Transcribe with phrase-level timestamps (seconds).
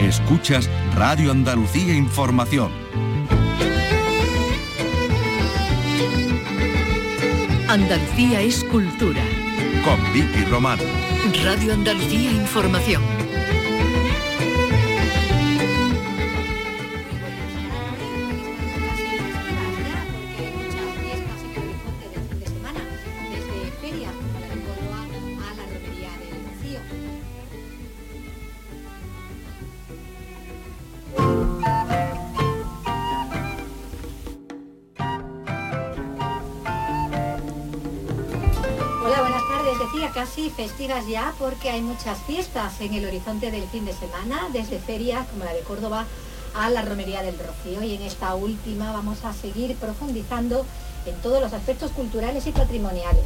[0.00, 2.70] Escuchas Radio Andalucía Información.
[7.68, 9.20] Andalucía es cultura.
[9.84, 10.78] Con Vicky Román.
[11.44, 13.27] Radio Andalucía Información.
[40.88, 45.44] Ya porque hay muchas fiestas en el horizonte del fin de semana, desde ferias como
[45.44, 46.06] la de Córdoba
[46.54, 47.82] a la Romería del Rocío.
[47.82, 50.64] Y en esta última vamos a seguir profundizando
[51.04, 53.24] en todos los aspectos culturales y patrimoniales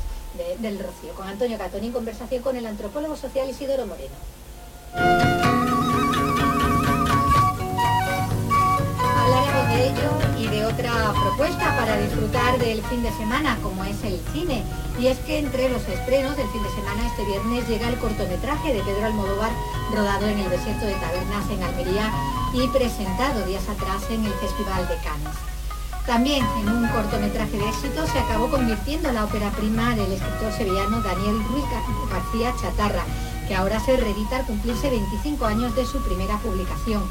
[0.59, 4.15] del Rocío, con Antonio Catoni en conversación con el antropólogo social Isidoro Moreno.
[9.17, 10.32] Hablaremos de ello
[10.73, 14.63] otra propuesta para disfrutar del fin de semana, como es el cine.
[14.99, 18.73] Y es que entre los estrenos del fin de semana, este viernes llega el cortometraje
[18.73, 19.51] de Pedro Almodóvar,
[19.95, 22.11] rodado en el desierto de Tabernas en Almería
[22.55, 25.37] y presentado días atrás en el Festival de Cannes.
[26.07, 31.01] También en un cortometraje de éxito se acabó convirtiendo la ópera prima del escritor sevillano
[31.03, 31.65] Daniel Ruiz
[32.11, 33.05] García Chatarra,
[33.47, 37.03] que ahora se reedita al cumplirse 25 años de su primera publicación.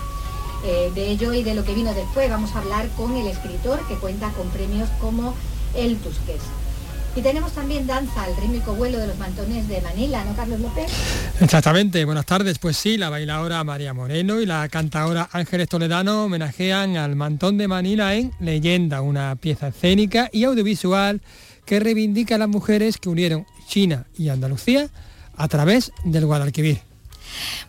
[0.63, 3.79] Eh, de ello y de lo que vino después vamos a hablar con el escritor
[3.87, 5.33] que cuenta con premios como
[5.75, 6.41] el Tusqués.
[7.13, 10.85] Y tenemos también danza, el rítmico vuelo de los mantones de Manila, ¿no, Carlos López?
[11.41, 12.57] Exactamente, buenas tardes.
[12.57, 17.67] Pues sí, la bailadora María Moreno y la cantadora Ángeles Toledano homenajean al mantón de
[17.67, 21.21] Manila en Leyenda, una pieza escénica y audiovisual
[21.65, 24.89] que reivindica a las mujeres que unieron China y Andalucía
[25.35, 26.90] a través del Guadalquivir.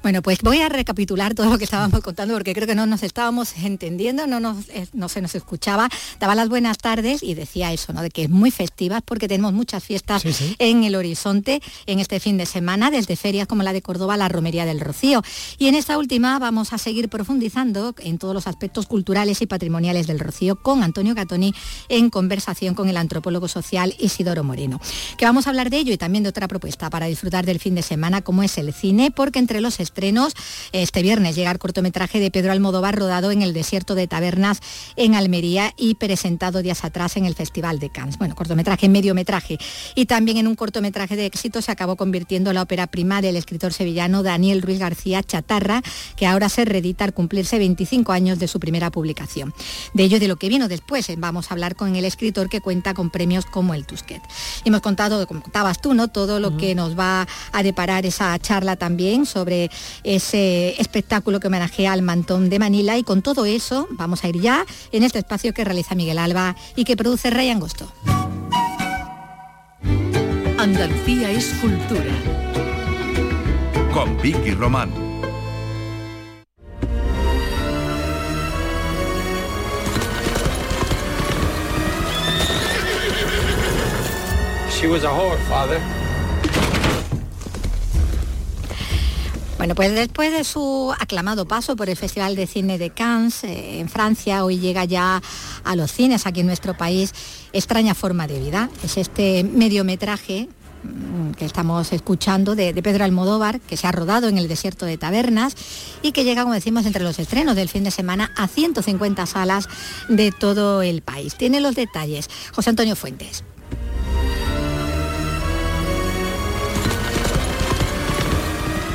[0.02, 3.02] Bueno, pues voy a recapitular todo lo que estábamos contando porque creo que no nos
[3.02, 5.88] estábamos entendiendo, no, nos, eh, no se nos escuchaba.
[6.20, 8.02] Daba las buenas tardes y decía eso, ¿no?
[8.02, 10.24] De que es muy festivas porque tenemos muchas fiestas
[10.58, 14.28] en el horizonte en este fin de semana, desde ferias como la de Córdoba, la
[14.28, 15.22] Romería del Rocío.
[15.58, 20.06] Y en esta última vamos a seguir profundizando en todos los aspectos culturales y patrimoniales
[20.06, 21.54] del Rocío con Antonio Catoni
[21.88, 24.80] en conversación con el antropólogo social Isidoro Moreno.
[25.16, 27.74] Que vamos a hablar de ello y también de otra propuesta para disfrutar del fin
[27.74, 30.34] de semana como es el cine, porque entre los estrenos.
[30.72, 34.60] Este viernes llega el cortometraje de Pedro Almodóvar rodado en el desierto de Tabernas
[34.96, 38.18] en Almería y presentado días atrás en el Festival de Cannes.
[38.18, 39.58] Bueno, cortometraje, mediometraje.
[39.94, 43.72] Y también en un cortometraje de éxito se acabó convirtiendo la ópera prima del escritor
[43.72, 45.82] sevillano Daniel Ruiz García Chatarra,
[46.16, 49.52] que ahora se reedita al cumplirse 25 años de su primera publicación.
[49.94, 52.48] De ello y de lo que vino después, eh, vamos a hablar con el escritor
[52.48, 54.22] que cuenta con premios como el Tusquet.
[54.64, 56.08] hemos contado, como contabas tú, ¿no?
[56.08, 61.92] Todo lo que nos va a deparar esa charla también sobre ese espectáculo que homenajea
[61.92, 65.54] al mantón de Manila y con todo eso vamos a ir ya en este espacio
[65.54, 67.92] que realiza Miguel Alba y que produce Rey Angosto.
[70.58, 72.12] Andalucía es cultura.
[73.92, 74.92] Con Vicky Román.
[84.70, 86.01] She was a whore, father.
[89.58, 93.78] Bueno, pues después de su aclamado paso por el Festival de Cine de Cannes eh,
[93.80, 95.22] en Francia, hoy llega ya
[95.62, 97.12] a los cines aquí en nuestro país
[97.52, 98.70] Extraña Forma de Vida.
[98.82, 100.48] Es este mediometraje
[100.82, 104.84] mm, que estamos escuchando de, de, Pedro Almodóvar, que se ha rodado en el desierto
[104.84, 105.54] de Tabernas
[106.02, 109.68] y que llega, como decimos, entre los estrenos del fin de semana a 150 salas
[110.08, 111.36] de todo el país.
[111.36, 113.44] Tiene los detalles José Antonio Fuentes.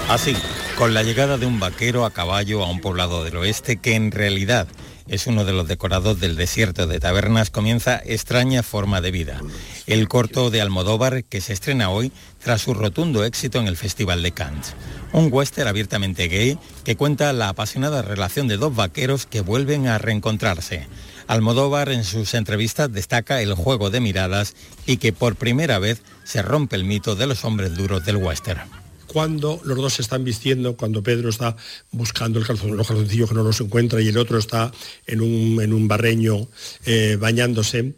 [0.09, 0.37] Así,
[0.77, 4.11] con la llegada de un vaquero a caballo a un poblado del oeste que en
[4.11, 4.65] realidad
[5.09, 9.41] es uno de los decorados del desierto de Tabernas, comienza extraña forma de vida.
[9.85, 14.23] El corto de Almodóvar que se estrena hoy tras su rotundo éxito en el Festival
[14.23, 14.75] de Cannes.
[15.11, 19.97] Un western abiertamente gay que cuenta la apasionada relación de dos vaqueros que vuelven a
[19.97, 20.87] reencontrarse.
[21.27, 24.55] Almodóvar en sus entrevistas destaca el juego de miradas
[24.85, 28.86] y que por primera vez se rompe el mito de los hombres duros del western
[29.07, 31.55] cuando los dos se están vistiendo, cuando Pedro está
[31.91, 32.47] buscando los
[32.87, 34.71] calzoncillos que no los encuentra y el otro está
[35.05, 36.47] en un, barreño
[36.85, 37.95] eh, bañándose,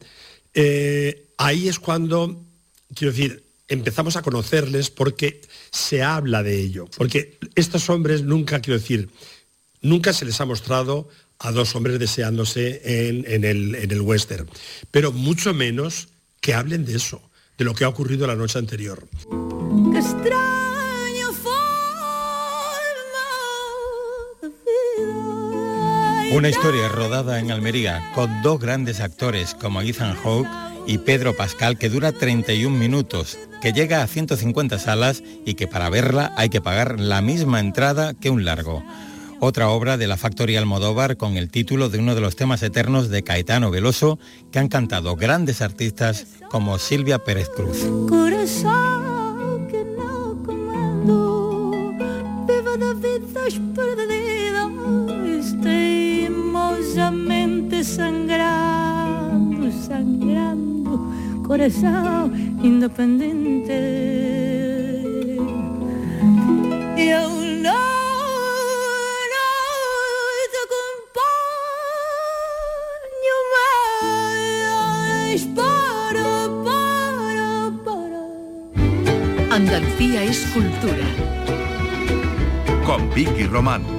[0.54, 2.42] eh, ahí es cuando,
[2.94, 5.42] quiero decir, empezamos a conocerles porque
[5.72, 6.88] se habla de ello.
[6.98, 9.10] Porque estos hombres nunca, quiero decir,
[9.82, 11.08] nunca se les ha mostrado
[11.40, 14.50] a dos hombres deseándose en, el, en el western,
[14.92, 16.10] pero mucho menos
[16.42, 17.22] que hablen de eso,
[17.58, 19.08] de lo que ha ocurrido la noche anterior.
[26.32, 30.48] Una historia rodada en Almería con dos grandes actores como Ethan Hawke
[30.86, 35.90] y Pedro Pascal que dura 31 minutos, que llega a 150 salas y que para
[35.90, 38.84] verla hay que pagar la misma entrada que un largo.
[39.40, 43.10] Otra obra de la Factoría Almodóvar con el título de uno de los temas eternos
[43.10, 44.20] de Caetano Veloso
[44.52, 47.88] que han cantado grandes artistas como Silvia Pérez Cruz.
[57.84, 61.12] Sangrando, sangrando,
[61.48, 63.76] corazón independiente.
[66.98, 69.48] Y aún no, no
[70.52, 71.36] te acompaño
[73.56, 76.28] más para,
[76.66, 77.50] para,
[77.86, 79.56] para.
[79.56, 81.08] Andalucía es cultura.
[82.86, 83.99] Con Vicky Román.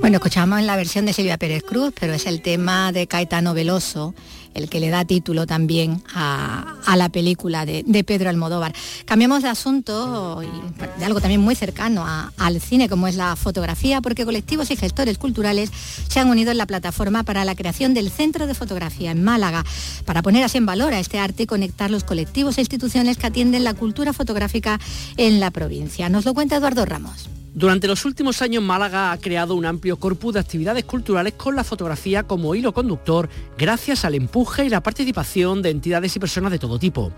[0.00, 4.14] Bueno, escuchamos la versión de Silvia Pérez Cruz, pero es el tema de Caetano Veloso,
[4.56, 8.74] el que le da título también a, la película de, Pedro Almodóvar.
[9.04, 12.06] Cambiamos de asunto y de algo también muy cercano
[12.36, 15.70] al cine, como es la fotografía, porque colectivos y gestores culturales
[16.08, 19.64] se han unido en la plataforma para la creación del Centro de Fotografía en Málaga,
[20.04, 23.26] para poner así en valor a este arte y conectar los colectivos e instituciones que
[23.26, 24.80] atienden la cultura fotográfica
[25.16, 26.08] en la provincia.
[26.08, 27.28] Nos lo cuenta Eduardo Ramos.
[27.56, 31.64] Durante los últimos años Málaga ha creado un amplio corpus de actividades culturales con la
[31.64, 36.58] fotografía como hilo conductor gracias al empuje y la participación de entidades y personas de
[36.58, 37.12] todo tipo.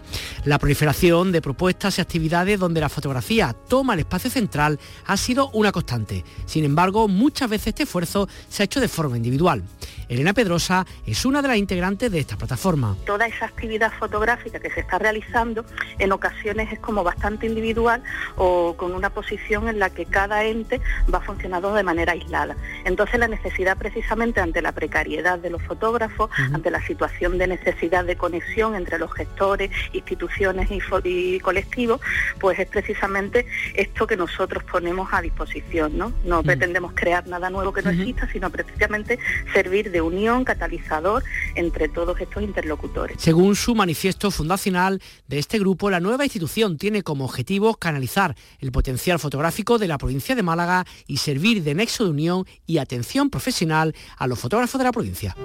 [0.44, 5.50] La proliferación de propuestas y actividades donde la fotografía toma el espacio central ha sido
[5.54, 6.24] una constante.
[6.46, 9.64] Sin embargo, muchas veces este esfuerzo se ha hecho de forma individual.
[10.08, 12.96] Elena Pedrosa es una de las integrantes de esta plataforma.
[13.04, 15.66] Toda esa actividad fotográfica que se está realizando
[15.98, 18.02] en ocasiones es como bastante individual
[18.36, 20.80] o con una posición en la que cada ente
[21.12, 22.56] va funcionando de manera aislada.
[22.84, 26.54] Entonces la necesidad precisamente ante la precariedad de los fotógrafos, uh -huh.
[26.54, 32.00] ante la situación de necesidad de conexión entre los gestores, instituciones y, y, colectivos,
[32.40, 35.98] pues es precisamente esto que nosotros ponemos a disposición.
[35.98, 36.46] No, no uh -huh.
[36.46, 38.00] pretendemos crear nada nuevo que no uh -huh.
[38.00, 39.18] exista, sino precisamente
[39.52, 41.24] servir de unión, catalizador
[41.54, 43.20] entre todos estos interlocutores.
[43.20, 48.72] Según su manifiesto fundacional de este grupo, la nueva institución tiene como objetivo canalizar el
[48.72, 53.30] potencial fotográfico de la provincia de Málaga y servir de nexo de unión y atención
[53.30, 55.36] profesional a los fotógrafos de la provincia.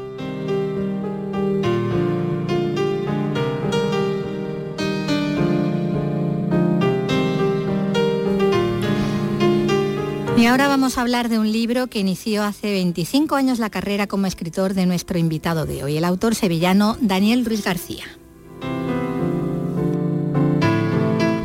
[10.44, 14.08] Y ahora vamos a hablar de un libro que inició hace 25 años la carrera
[14.08, 18.04] como escritor de nuestro invitado de hoy, el autor sevillano Daniel Ruiz García.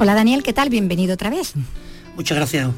[0.00, 0.68] Hola Daniel, ¿qué tal?
[0.68, 1.54] Bienvenido otra vez.
[2.18, 2.74] Muchas gracias, un.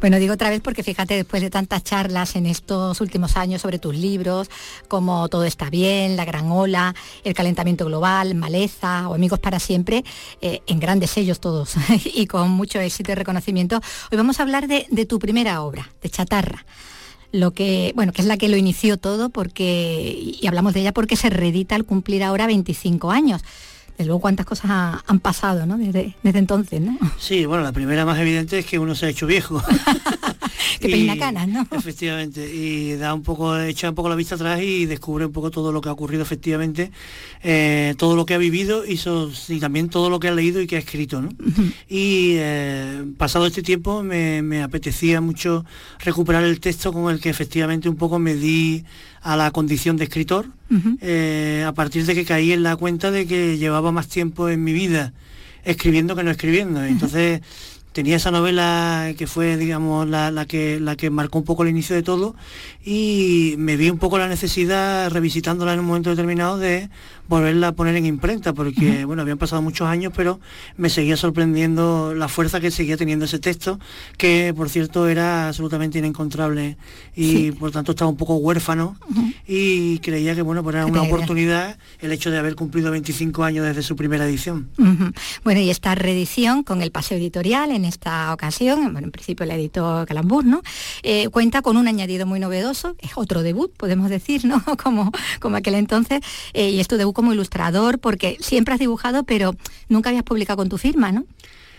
[0.00, 3.78] Bueno, digo otra vez porque fíjate, después de tantas charlas en estos últimos años sobre
[3.78, 4.48] tus libros,
[4.88, 10.04] como Todo está bien, La gran ola, El calentamiento global, Maleza o Amigos para siempre,
[10.40, 11.74] eh, en grandes sellos todos
[12.14, 13.78] y con mucho éxito y reconocimiento,
[14.10, 16.64] hoy vamos a hablar de, de tu primera obra, de Chatarra
[17.30, 20.92] lo que, bueno, que es la que lo inició todo porque, y hablamos de ella
[20.92, 23.42] porque se reedita al cumplir ahora 25 años
[23.96, 25.78] desde luego cuántas cosas ha, han pasado ¿no?
[25.78, 26.98] desde, desde, entonces, ¿no?
[27.18, 29.62] Sí, bueno, la primera más evidente es que uno se ha hecho viejo.
[30.80, 31.66] que peina canas, ¿no?
[31.72, 35.50] Efectivamente, y da un poco, echa un poco la vista atrás y descubre un poco
[35.50, 36.90] todo lo que ha ocurrido efectivamente,
[37.42, 40.60] eh, todo lo que ha vivido y, so, y, también todo lo que ha leído
[40.60, 41.28] y que ha escrito, ¿no?
[41.28, 41.72] Uh -huh.
[41.88, 45.64] Y eh, pasado este tiempo me, me apetecía mucho
[46.00, 48.84] recuperar el texto con el que efectivamente un poco me di
[49.22, 50.98] a la condición de escritor, uh -huh.
[51.00, 54.62] eh, a partir de que caí en la cuenta de que llevaba más tiempo en
[54.64, 55.12] mi vida
[55.64, 56.80] escribiendo que no escribiendo.
[56.80, 57.40] Uh -huh.
[57.92, 61.68] Tenía esa novela que fue, digamos, la, la, que, la que marcó un poco el
[61.68, 62.34] inicio de todo
[62.84, 66.88] y me vi un poco la necesidad, revisitándola en un momento determinado, de
[67.28, 69.06] volverla a poner en imprenta, porque, uh -huh.
[69.06, 70.40] bueno, habían pasado muchos años, pero
[70.76, 73.78] me seguía sorprendiendo la fuerza que seguía teniendo ese texto,
[74.16, 76.76] que, por cierto, era absolutamente inencontrable
[77.14, 77.52] y, sí.
[77.52, 79.34] por tanto, estaba un poco huérfano uh -huh.
[79.46, 83.66] Y creía que, bueno, pues era una oportunidad el hecho de haber cumplido 25 años
[83.66, 84.68] desde su primera edición.
[84.78, 85.14] Uh -huh.
[85.44, 89.54] Bueno, y esta reedición con el Paseo Editorial, en esta ocasión, bueno, en principio la
[89.54, 90.62] editó Calambur, ¿no?
[91.02, 94.62] Eh, cuenta con un añadido muy novedoso, es otro debut, podemos decir, ¿no?
[94.82, 96.20] como, como aquel entonces,
[96.52, 99.54] eh, y es tu debut como ilustrador, porque siempre has dibujado, pero
[99.88, 101.24] nunca habías publicado con tu firma, ¿no?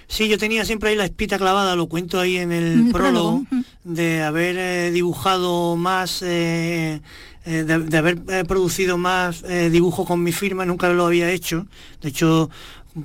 [0.08, 3.46] Sí, yo tenía siempre ahí la espita clavada, lo cuento ahí en el, el prólogo,
[3.50, 7.02] prólogo, de haber eh, dibujado más, eh,
[7.46, 11.68] eh, de, haber producido más dibujo con mi firma, nunca lo había hecho.
[12.02, 12.50] De hecho,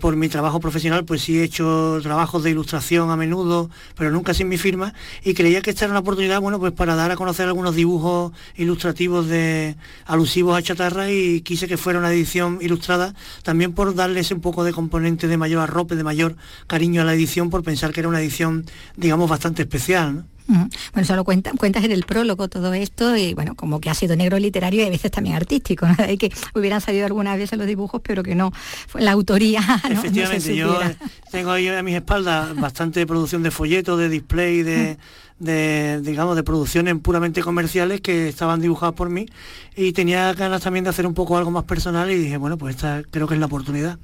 [0.00, 4.34] por mi trabajo profesional, pues sí he hecho trabajos de ilustración a menudo, pero nunca
[4.34, 4.92] sin mi firma,
[5.24, 8.32] y creía que esta era una oportunidad, bueno, pues para dar a conocer algunos dibujos
[8.56, 14.30] ilustrativos de alusivos a chatarra y quise que fuera una edición ilustrada, también por darles
[14.30, 17.92] un poco de componente de mayor arrope, de mayor cariño a la edición, por pensar
[17.92, 18.66] que era una edición,
[18.96, 20.26] digamos, bastante especial.
[20.48, 24.16] Bueno, solo cuenta, cuentas en el prólogo todo esto y bueno, como que ha sido
[24.16, 25.94] negro literario y a veces también artístico, ¿no?
[26.06, 28.50] De que hubieran salido algunas veces los dibujos, pero que no,
[28.86, 30.80] fue la autoría no, no se Efectivamente, yo
[31.30, 34.98] tengo ahí a mis espaldas bastante producción de folletos, de display, de,
[35.38, 39.26] de, digamos, de producciones puramente comerciales que estaban dibujadas por mí
[39.76, 42.74] y tenía ganas también de hacer un poco algo más personal y dije, bueno, pues
[42.74, 43.98] esta creo que es la oportunidad.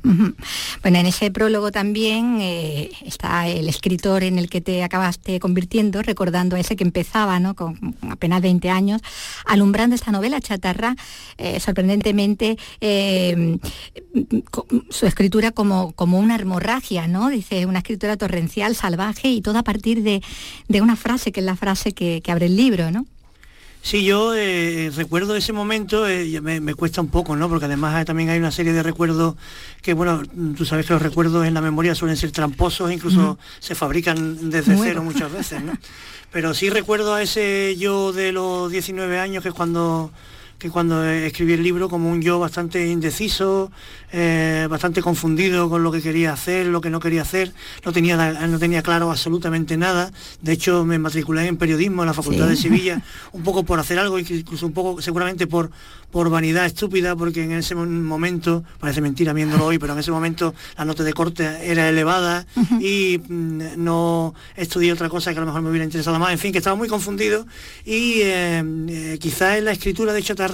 [0.82, 6.02] Bueno, en ese prólogo también eh, está el escritor en el que te acabaste convirtiendo,
[6.02, 7.54] recordando a ese que empezaba, ¿no?
[7.54, 9.00] Con apenas 20 años,
[9.46, 10.94] alumbrando esta novela chatarra,
[11.38, 12.56] eh, sorprendentemente
[14.50, 17.28] co- su escritura como, como una hemorragia, ¿no?
[17.30, 20.22] Dice, una escritura torrencial, salvaje y todo a partir de,
[20.68, 23.06] de una frase, que es la frase que, que abre el libro, ¿no?
[23.84, 27.50] Sí, yo eh, recuerdo ese momento, eh, me, me cuesta un poco, ¿no?
[27.50, 29.34] Porque además también hay una serie de recuerdos
[29.82, 30.22] que, bueno,
[30.56, 34.78] tú sabes que los recuerdos en la memoria suelen ser tramposos, incluso se fabrican desde
[34.78, 35.76] cero muchas veces, ¿no?
[36.32, 40.10] Pero sí recuerdo a ese yo de los 19 años que es cuando
[40.64, 43.70] que cuando escribí el libro como un yo bastante indeciso,
[44.12, 47.52] eh, bastante confundido con lo que quería hacer, lo que no quería hacer,
[47.84, 48.16] no tenía,
[48.46, 50.10] no tenía claro absolutamente nada.
[50.40, 52.50] De hecho, me matriculé en periodismo en la Facultad Sí.
[52.52, 53.02] de Sevilla,
[53.32, 55.70] un poco por hacer algo, incluso un poco seguramente por,
[56.10, 60.12] por vanidad estúpida, porque en ese mo- momento, parece mentira viéndolo hoy, pero en ese
[60.12, 62.46] momento la nota de corte era elevada
[62.80, 66.38] y mm, no estudié otra cosa que a lo mejor me hubiera interesado más, en
[66.38, 67.46] fin, que estaba muy confundido
[67.84, 70.53] y eh, eh, quizás en la escritura de Chatarra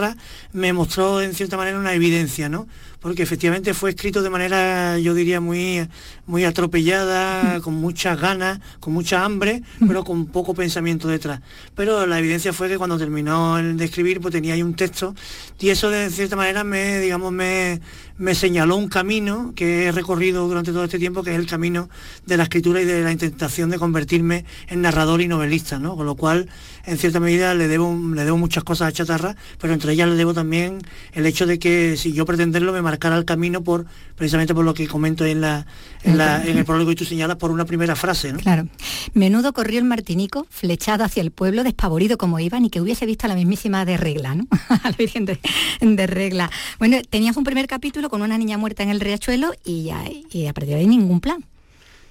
[0.53, 2.67] me mostró en cierta manera una evidencia, ¿no?
[3.01, 5.89] Porque efectivamente fue escrito de manera, yo diría, muy,
[6.27, 11.41] muy atropellada, con muchas ganas, con mucha hambre, pero con poco pensamiento detrás.
[11.75, 15.15] Pero la evidencia fue que cuando terminó el de escribir, pues tenía ahí un texto,
[15.59, 17.81] y eso de cierta manera me, digamos, me,
[18.19, 21.89] me señaló un camino que he recorrido durante todo este tiempo, que es el camino
[22.27, 25.97] de la escritura y de la intentación de convertirme en narrador y novelista, ¿no?
[25.97, 26.51] Con lo cual,
[26.85, 30.15] en cierta medida, le debo, le debo muchas cosas a Chatarra, pero entre ellas le
[30.15, 30.79] debo también
[31.13, 34.75] el hecho de que si yo pretenderlo me marcara el camino por precisamente por lo
[34.75, 35.67] que comento en la,
[36.03, 38.39] en, el prólogo y tú señalas por una primera frase, ¿no?
[38.39, 38.69] Claro.
[39.15, 43.27] Menudo corrió el Martinico, flechado hacia el pueblo, despavorido como iba, ni que hubiese visto
[43.27, 44.47] a la mismísima de regla, ¿no?
[44.69, 45.41] a la Virgen de,
[45.81, 46.51] de regla.
[46.79, 50.47] Bueno, tenías un primer capítulo con una niña muerta en el riachuelo y, ya, y
[50.47, 51.45] a partir de ahí ningún plan.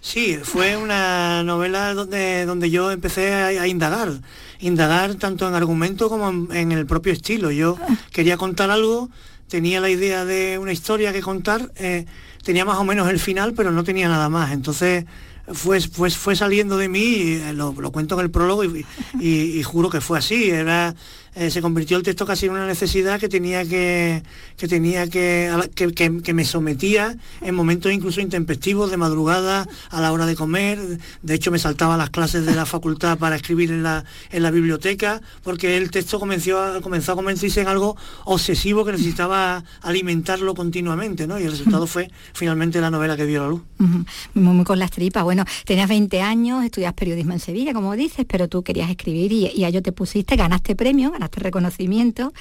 [0.01, 4.22] Sí, fue una novela donde, donde yo empecé a, indagar,
[4.60, 7.51] indagar tanto en argumento como en, el propio estilo.
[7.51, 7.77] Yo
[8.12, 9.10] quería contar algo,
[9.50, 12.06] tenía la idea de una historia que contar, eh,
[12.44, 14.53] tenía más o menos el final, pero no tenía nada más.
[14.53, 15.06] Entonces
[15.51, 18.86] fue, fue, fue saliendo de mí, y, eh, lo, cuento en el prólogo y,
[19.20, 20.50] y- y juro que fue así.
[20.50, 20.96] Era,
[21.39, 24.22] eh, se convirtió el texto casi en una necesidad que tenía que,
[24.58, 30.01] que tenía que, que, que- que me sometía en momentos incluso intempestivos de madrugada a
[30.01, 31.00] la hora de comer.
[31.22, 34.51] De hecho me saltaba las clases de la facultad para escribir en la, en la
[34.51, 40.53] biblioteca, porque el texto comenzó a, comenzó a convertirse en algo obsesivo que necesitaba alimentarlo
[40.55, 41.39] continuamente, ¿no?
[41.39, 43.62] Y el resultado fue finalmente la novela que vio la luz.
[43.79, 45.24] Ujú, Muy, muy con las tripas.
[45.24, 49.48] Bueno, tenías 20 años, estudias periodismo en Sevilla, como dices, pero tú querías escribir y,
[49.48, 52.33] y a ello te pusiste, ganaste premio, ganaste reconocimiento.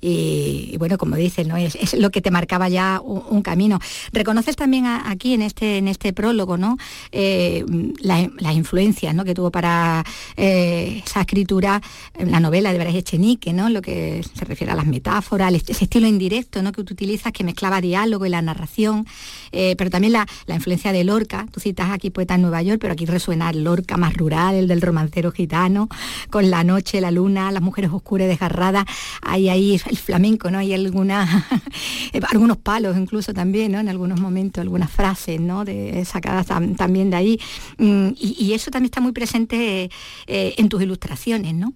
[0.00, 1.56] Y, bueno, como dices, ¿no?
[1.56, 3.78] Es, lo que te marcaba ya un, camino.
[4.12, 6.76] Reconoces también aquí en este, en este prólogo, ¿no?
[7.10, 7.64] Eh,
[8.00, 9.24] la- las influencias ¿no?
[9.24, 10.04] que tuvo para
[10.36, 11.80] eh, esa escritura
[12.18, 13.70] la novela de Brais Echenique, ¿no?
[13.70, 16.72] Lo que se refiere a las metáforas, ese estilo indirecto ¿no?
[16.72, 19.06] que tú utilizas, que mezclaba diálogo y la narración,
[19.52, 21.46] eh, pero también la, la influencia de Lorca.
[21.50, 24.68] Tú citas aquí Poeta en Nueva York, pero aquí resuena el Lorca más rural, el
[24.68, 25.88] del romancero gitano,
[26.30, 28.84] con la noche, la luna, las mujeres oscuras desgarradas.
[29.22, 30.58] Hay ahí el flamenco, ¿no?
[30.58, 30.72] Hay
[32.30, 33.80] algunos palos incluso también, ¿no?
[33.80, 35.64] En algunos momentos, algunas frases, ¿no?
[35.64, 37.40] De, sacadas tam- también de ahí.
[37.78, 39.90] Mm, Y, y eso también está muy presente
[40.26, 41.72] eh, en tus ilustraciones, ¿no?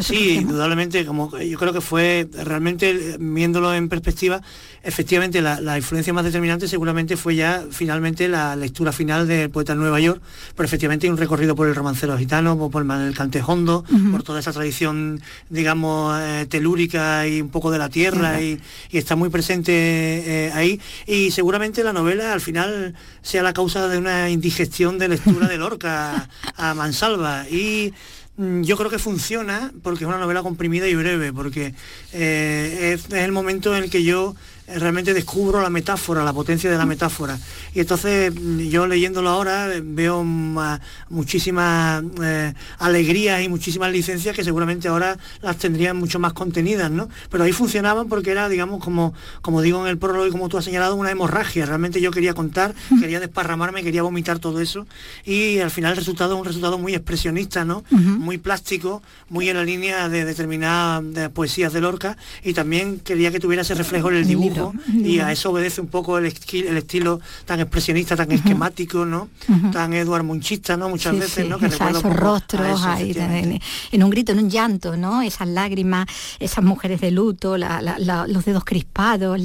[0.00, 4.40] Sí, indudablemente, como que yo creo que fue realmente, eh, viéndolo en perspectiva,
[4.82, 9.72] efectivamente la, la influencia más determinante seguramente fue ya finalmente la lectura final del poeta
[9.72, 10.20] en Nueva York,
[10.54, 14.10] pero efectivamente hay un recorrido por el romancero gitano, por, por el Manuel Cantejondo, Ujú.
[14.12, 18.60] por toda esa tradición, digamos, eh, telúrica y un poco de la tierra, y,
[18.90, 20.80] y está muy presente eh, ahí.
[21.06, 25.56] Y seguramente la novela al final sea la causa de una indigestión de lectura de
[25.58, 27.48] Lorca a Mansalva.
[27.48, 27.92] Y
[28.38, 31.74] Yo creo que funciona porque es una novela comprimida y breve, porque
[32.12, 34.34] eh, es, es el momento en el que yo
[34.66, 37.38] realmente descubro la metáfora, la potencia de la metáfora.
[37.74, 44.34] Y entonces mm, yo leyéndolo ahora eh, veo ma- muchísimas eh, alegrías y muchísimas licencias
[44.34, 47.08] que seguramente ahora las tendrían mucho más contenidas, ¿no?
[47.30, 50.58] Pero ahí funcionaban porque era, digamos, como, como digo en el prólogo y como tú
[50.58, 51.66] has señalado, una hemorragia.
[51.66, 54.86] Realmente yo quería contar, quería desparramarme, quería vomitar todo eso
[55.24, 57.84] y al final el resultado es un resultado muy expresionista, ¿no?
[57.90, 63.30] Muy plástico, muy en la línea de determinadas de poesías de Lorca y también quería
[63.30, 64.55] que tuviera ese reflejo en el dibujo
[64.92, 69.28] y a eso obedece un poco el, estilo tan expresionista, tan esquemático, ¿no?
[69.72, 70.88] Tan Eduard Munchista, ¿no?
[70.88, 71.58] Muchas Sí, veces, sí, ¿no?
[71.58, 73.60] Que un esos rostros eso, ahí en,
[73.92, 75.22] en un grito, en un llanto, ¿no?
[75.22, 76.06] Esas lágrimas,
[76.38, 79.40] esas mujeres de luto, la- la- la- los dedos crispados,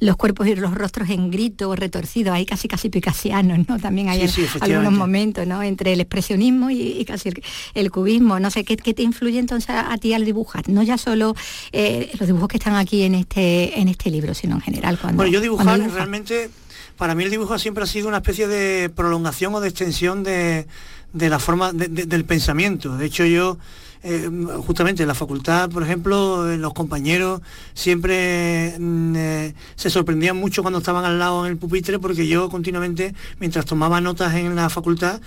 [0.00, 3.78] los cuerpos y los rostros en grito, retorcidos, ahí casi casi picasianos, ¿no?
[3.78, 5.62] También hay Sí, algunos momentos, ¿no?
[5.62, 7.42] Entre el expresionismo y, y casi el,
[7.74, 8.38] el cubismo.
[8.38, 10.68] No sé, ¿qué, qué te influye entonces a, a ti al dibujar?
[10.68, 11.34] No ya solo
[11.72, 14.98] eh, los dibujos que están aquí en este, en este libro, sino en general.
[14.98, 16.50] Cuando, Bueno, yo dibujar realmente,
[16.96, 20.66] para mí el dibujo siempre ha sido una especie de prolongación o de extensión de,
[21.12, 22.96] de la forma de- de- del pensamiento.
[22.96, 23.58] De hecho, yo
[24.02, 24.30] eh,
[24.66, 27.42] justamente en la facultad, por ejemplo, eh, los compañeros
[27.74, 32.48] siempre mm, eh, se sorprendían mucho cuando estaban al lado en el pupitre porque yo
[32.48, 35.20] continuamente, mientras tomaba notas en la facultad,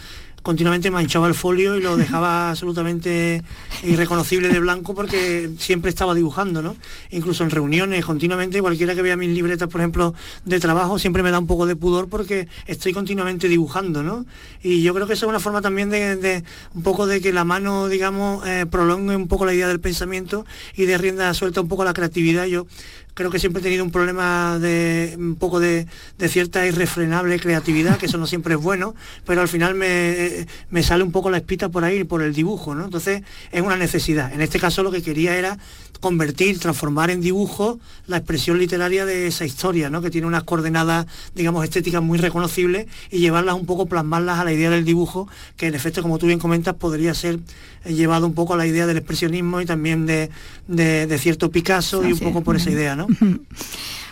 [0.44, 3.42] continuamente manchaba el folio y lo dejaba absolutamente
[3.84, 6.76] irreconocible de blanco porque siempre estaba dibujando, ¿no?
[7.10, 10.14] Incluso en reuniones, continuamente, cualquiera que vea mis libretas, por ejemplo,
[10.46, 14.26] de trabajo, siempre me da un poco de pudor porque estoy continuamente dibujando, ¿no?
[14.62, 16.44] Y yo creo que eso es una forma también de, de
[16.76, 20.46] un poco de que la mano, digamos, eh, prolongue un poco la idea del pensamiento
[20.76, 22.46] y de rienda suelta un poco la creatividad.
[22.46, 22.68] Yo
[23.13, 25.88] creo que siempre he tenido un problema de un poco de,
[26.27, 31.03] cierta irrefrenable creatividad, que eso no siempre es bueno, pero al final me, me sale
[31.03, 32.86] un poco la espita por ahí, por el dibujo, ¿no?
[32.86, 34.34] Entonces es una necesidad.
[34.34, 35.58] En este caso lo que quería era
[36.03, 40.01] convertir, transformar en dibujo la expresión literaria de esa historia, ¿no?
[40.01, 44.51] Que tiene unas coordenadas, digamos, estéticas muy reconocibles y llevarlas un poco, plasmarlas a la
[44.51, 47.40] idea del dibujo, que en efecto, como tú bien comentas, podría ser
[47.85, 50.29] eh, llevado un poco a la idea del expresionismo y también de,
[50.68, 52.46] de- de cierto Picasso y un poco es.
[52.46, 53.08] por esa idea, ¿no?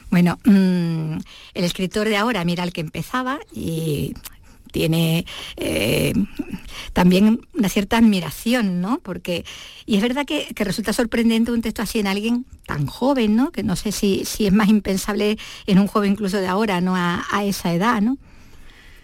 [0.09, 1.17] Bueno, mm,
[1.53, 4.13] el escritor de ahora mira al que empezaba y
[4.73, 5.25] tiene
[5.57, 6.13] eh,
[6.93, 8.99] también una cierta admiración, ¿no?
[9.03, 9.45] Porque,
[9.85, 13.51] y es verdad que, que resulta sorprendente un texto así en alguien tan joven, ¿no?
[13.51, 16.95] Que no sé si, si es más impensable en un joven incluso de ahora, ¿no?
[16.95, 18.17] A, a esa edad, ¿no?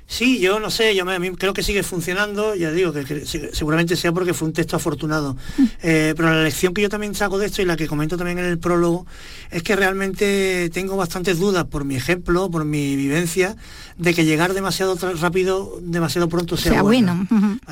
[0.10, 3.04] Sí, yo no sé, yo me- a mí creo que sigue funcionando, ya digo, que,
[3.04, 5.36] que se- seguramente sea porque fue un texto afortunado.
[5.84, 8.40] Eh, pero la lección que yo también saco de esto y la que comento también
[8.40, 9.06] en el prólogo
[9.52, 13.58] es que realmente tengo bastantes dudas por mi ejemplo, por mi vivencia,
[13.98, 17.28] de que llegar demasiado rápido, demasiado pronto sea, Sea bueno.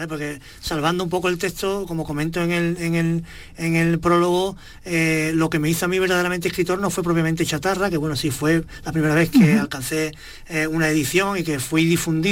[0.10, 3.24] Porque salvando un poco el texto, como comento en el, en el,
[3.58, 7.46] en el prólogo, eh, lo que me hizo a mí verdaderamente escritor no fue propiamente
[7.46, 10.12] chatarra, que bueno, sí fue la primera vez que alcancé
[10.50, 12.25] eh, una edición y que fui difundido,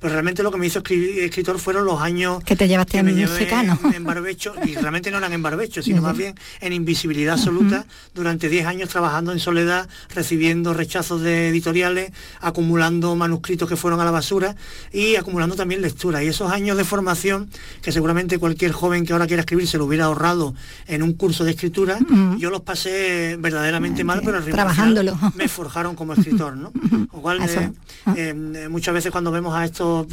[0.00, 3.10] pero realmente lo que me hizo escritor fueron los años Que te llevaste que me
[3.10, 6.72] en llevé en, en barbecho, y realmente no eran en barbecho, sino más bien en
[6.72, 13.76] invisibilidad absoluta, durante 10 años trabajando en soledad, recibiendo rechazos de editoriales, acumulando manuscritos que
[13.76, 14.56] fueron a la basura
[14.92, 16.22] y acumulando también lectura.
[16.22, 17.50] Y esos años de formación,
[17.82, 20.54] que seguramente cualquier joven que ahora quiera escribir se lo hubiera ahorrado
[20.86, 21.98] en un curso de escritura,
[22.38, 25.18] yo los pasé verdaderamente mal, pero al Trabajándolo.
[25.34, 26.72] me forjaron como escritor, ¿no?
[27.12, 27.70] Lo cual, eh,
[28.16, 30.06] eh, muchas veces cuando vemos a estos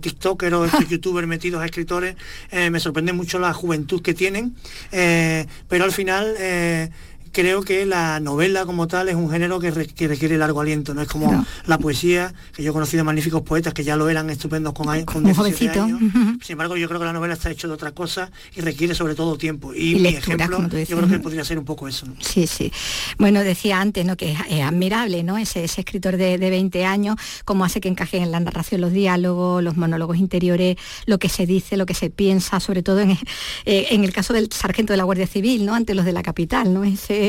[0.00, 2.16] tiktokers o estos youtubers metidos a escritores,
[2.50, 4.54] eh, me sorprende mucho la juventud que tienen,
[4.92, 6.90] eh, pero al final eh,
[7.34, 10.94] creo que la novela como tal es un género que, re- que requiere largo aliento,
[10.94, 11.44] no es como No.
[11.66, 15.04] la poesía, que yo he conocido magníficos poetas que ya lo eran estupendos con, años-
[15.04, 15.34] con 17
[15.68, 15.82] jovencito.
[15.82, 16.00] años.
[16.42, 19.14] Sin embargo, yo creo que la novela está hecha de otra cosa y requiere sobre
[19.14, 19.74] todo tiempo.
[19.74, 22.06] Y, Y mi lectura, ejemplo, yo creo que podría ser un poco eso.
[22.06, 22.14] ¿no?
[22.20, 22.72] Sí, sí.
[23.18, 24.16] Bueno, decía antes, ¿no?
[24.16, 25.36] Que es, es admirable, ¿no?
[25.36, 28.92] Ese, ese escritor de, de 20 años, cómo hace que encajen en la narración los
[28.92, 33.10] diálogos, los monólogos interiores, lo que se dice, lo que se piensa, sobre todo en,
[33.64, 35.74] eh, en el caso del sargento de la Guardia Civil, ¿no?
[35.74, 36.84] Ante los de la capital, ¿no?
[36.84, 37.23] Ese,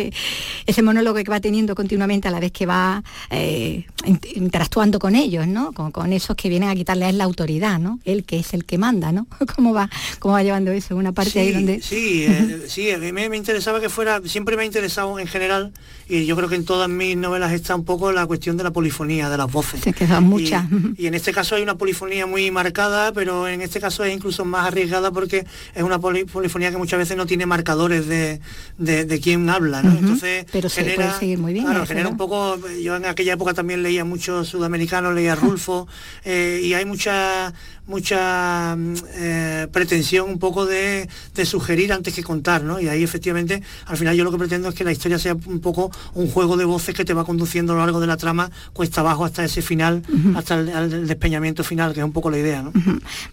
[0.66, 5.16] ese monólogo que va teniendo continuamente a la vez que va eh, in- interactuando con
[5.16, 5.72] ellos, ¿no?
[5.74, 8.00] Con, con esos que vienen a quitarle a él la autoridad, ¿no?
[8.06, 9.28] Él que es el que manda, ¿no?
[9.56, 10.96] ¿Cómo va, cómo va llevando eso?
[10.96, 11.82] Una parte sí, ahí donde...
[11.82, 15.28] Sí, eh, sí, a mí me, me interesaba que fuera, siempre me ha interesado en
[15.28, 15.72] general,
[16.08, 18.72] y yo creo que en todas mis novelas está un poco la cuestión de la
[18.72, 19.82] polifonía, de las voces.
[19.84, 20.66] Sí, que son muchas.
[20.98, 24.14] Y, y en este caso hay una polifonía muy marcada, pero en este caso es
[24.14, 28.40] incluso más arriesgada porque es una poli- polifonía que muchas veces no tiene marcadores de,
[28.78, 29.85] de, de quién habla, ¿no?
[29.92, 32.12] Entonces pero se puede seguir muy bien, Claro, genera ¿no?
[32.12, 35.88] un poco, yo en aquella época también leía mucho sudamericano, leía Rulfo,
[36.24, 37.54] eh, y hay mucha
[37.88, 42.80] mucha mm, eh, pretensión un poco de, de sugerir antes que contar, ¿no?
[42.80, 45.60] Y ahí efectivamente, al final yo lo que pretendo es que la historia sea un
[45.60, 48.50] poco un juego de voces que te va conduciendo a lo largo de la trama,
[48.74, 50.04] cuesta abajo hasta ese final,
[50.36, 52.72] hasta el, el despeñamiento final, que es un poco la idea, ¿no?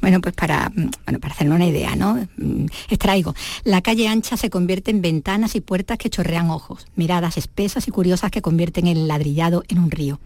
[0.00, 2.14] Bueno, pues para, mm, bueno, para hacerme una idea, ¿no?
[2.36, 3.34] Mm, Extraigo.
[3.64, 7.90] La calle ancha se convierte en ventanas y puertas que chorrean ojos, miradas espesas y
[7.90, 10.20] curiosas que convierten el ladrillado en un río.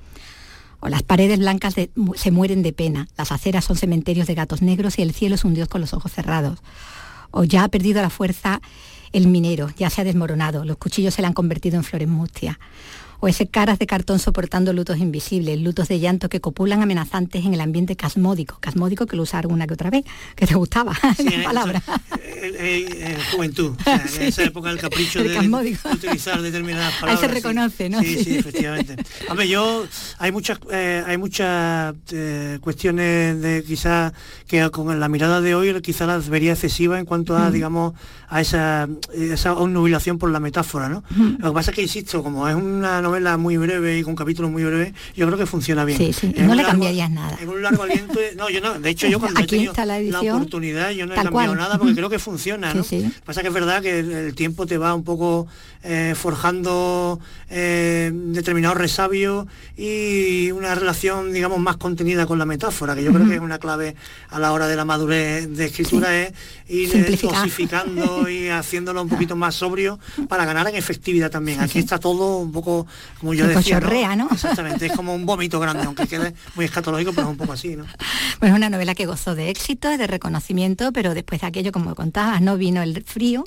[0.80, 4.62] O las paredes blancas de- se mueren de pena, las aceras son cementerios de gatos
[4.62, 6.58] negros y el cielo es un dios con los ojos cerrados.
[7.30, 8.60] O ya ha perdido la fuerza
[9.12, 12.56] el minero, ya se ha desmoronado, los cuchillos se le han convertido en flores mustias.
[13.18, 17.54] O ese caras de cartón soportando lutos invisibles, lutos de llanto que copulan amenazantes en
[17.54, 18.58] el ambiente casmódico.
[18.60, 20.92] Casmódico que lo usar alguna que otra vez, que te gustaba
[21.24, 21.82] la palabra.
[22.54, 26.94] Eh, eh, juventud, o sea, en esa época el capricho El de, de utilizar determinadas
[26.94, 27.20] Ahí palabras.
[27.20, 27.32] se sí.
[27.34, 28.00] reconoce, ¿no?
[28.00, 28.96] Sí, sí, efectivamente.
[29.28, 29.86] Hombre, yo
[30.18, 34.12] hay muchas eh, hay muchas eh, cuestiones de quizás
[34.46, 37.52] que con la mirada de hoy quizás las vería excesiva en cuanto a Mm.
[37.52, 37.94] digamos
[38.28, 41.04] a esa esa obnubilación por la metáfora, ¿no?
[41.10, 41.36] Mm.
[41.38, 44.50] Lo que pasa es que insisto, como es una novela muy breve y con capítulos
[44.50, 45.96] muy breves, yo creo que funciona bien.
[45.98, 47.36] Sí, sí, y En no le largo- cambiarías nada.
[47.40, 49.84] En un largo aliento, no, yo no, de hecho yo cuando he Aquí tenido está
[49.84, 51.58] la la edición, oportunidad yo no he tal cambiado cual.
[51.58, 52.35] nada porque creo que funciona,
[52.72, 52.84] Sí, ¿no?
[52.84, 53.12] sí.
[53.24, 55.46] Pasa que es verdad que el, el tiempo te va un poco
[55.88, 59.46] eh, forjando eh, determinados resabios
[59.76, 63.60] y una relación, digamos, más contenida con la metáfora, que yo creo que es una
[63.60, 63.94] clave
[64.30, 66.32] a la hora de la madurez de escritura, es
[66.66, 71.60] ir eh, dosificando y haciéndolo un poquito más sobrio para ganar en efectividad también.
[71.60, 72.88] Aquí está todo un poco,
[73.20, 74.28] como yo decía, cochorrea, ¿no?
[74.32, 77.76] Exactamente, es como un vómito grande, aunque quede muy escatológico, pero es un poco así,
[77.76, 77.84] ¿no?
[78.40, 81.70] Bueno, es una novela que gozó de éxito y de reconocimiento, pero después de aquello,
[81.70, 81.94] como
[82.26, 83.44] contabas, no vino el frío,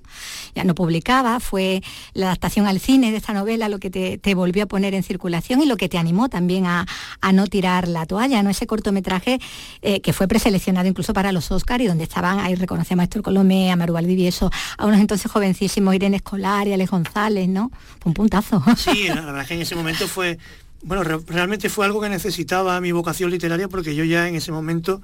[0.56, 1.82] ya no publicaba, fue
[2.14, 5.62] la adaptación al cine de esta novela lo que te, volvió a poner en circulación
[5.62, 6.86] y lo que te animó también a,
[7.22, 8.50] a no tirar la toalla, ¿no?
[8.50, 9.40] Ese cortometraje
[9.82, 13.22] eh, que fue preseleccionado incluso para los Oscars y donde estaban, ahí reconocemos a Héctor
[13.24, 17.72] Colomé, a Maru Valdivieso, a unos entonces jovencísimos, Irene Escolar y Alex González, ¿no?
[18.00, 18.64] Fue un puntazo.
[18.78, 20.38] Sí, la verdad es que en ese momento fue,
[20.84, 24.52] bueno, re- realmente fue algo que necesitaba mi vocación literaria porque yo ya en ese
[24.52, 25.02] momento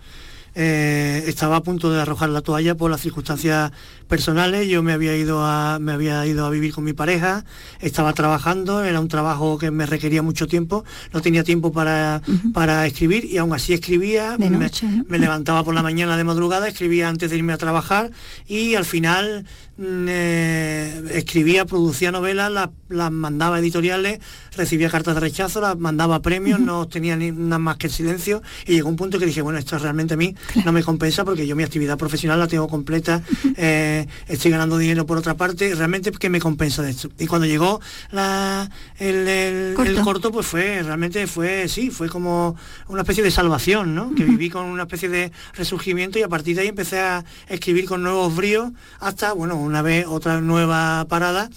[0.55, 3.71] eh, estaba a punto de arrojar la toalla por las circunstancias
[4.07, 4.67] personales.
[4.67, 7.43] Yo me había ido a, me había ido a vivir con mi pareja,
[7.79, 12.21] estaba trabajando, era un trabajo que me requería mucho tiempo, no tenía tiempo para,
[12.53, 15.03] para escribir y aún así escribía, me- noche, ¿no?
[15.07, 18.11] me levantaba por la mañana de madrugada, escribía antes de irme a trabajar
[18.47, 19.45] y al final
[19.79, 24.19] eh, escribía, producía novelas, las, las mandaba a editoriales,
[24.55, 27.93] recibía cartas de rechazo, las mandaba a premios, no obtenía ni nada más que el
[27.93, 31.25] silencio y llegó un punto que dije, bueno, esto realmente a mí no me compensa
[31.25, 33.21] porque yo mi actividad profesional la tengo completa,
[33.57, 37.09] eh, estoy ganando dinero por otra parte, realmente ¿qué me compensa de esto?
[37.19, 39.91] Y cuando llegó la, el, el- Corto.
[39.91, 42.55] el corto, pues fue, realmente fue, sí, fue como
[42.87, 44.13] una especie de salvación, ¿no?
[44.15, 47.85] Que viví con una especie de resurgimiento y a partir de ahí empecé a escribir
[47.85, 51.49] con nuevos bríos hasta, bueno, una vez otra nueva parada.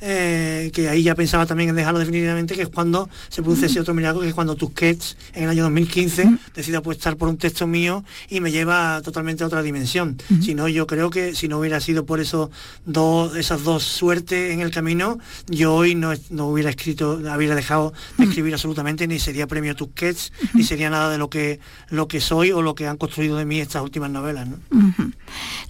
[0.00, 3.80] Eh, que ahí ya pensaba también en dejarlo definitivamente, que es cuando se produce ese
[3.80, 7.66] otro milagro, que es cuando Tusquets en el año 2015 decide apostar por un texto
[7.66, 10.16] mío y me lleva totalmente a otra dimensión.
[10.42, 12.50] Si no, yo creo que si no hubiera sido por eso
[12.84, 17.92] dos, esas dos suertes en el camino, yo hoy no, no hubiera escrito, hubiera dejado
[18.18, 22.20] de escribir absolutamente, ni sería premio Tusquets, ni sería nada de lo que, lo que
[22.20, 24.48] soy o lo que han construido de mí estas últimas novelas.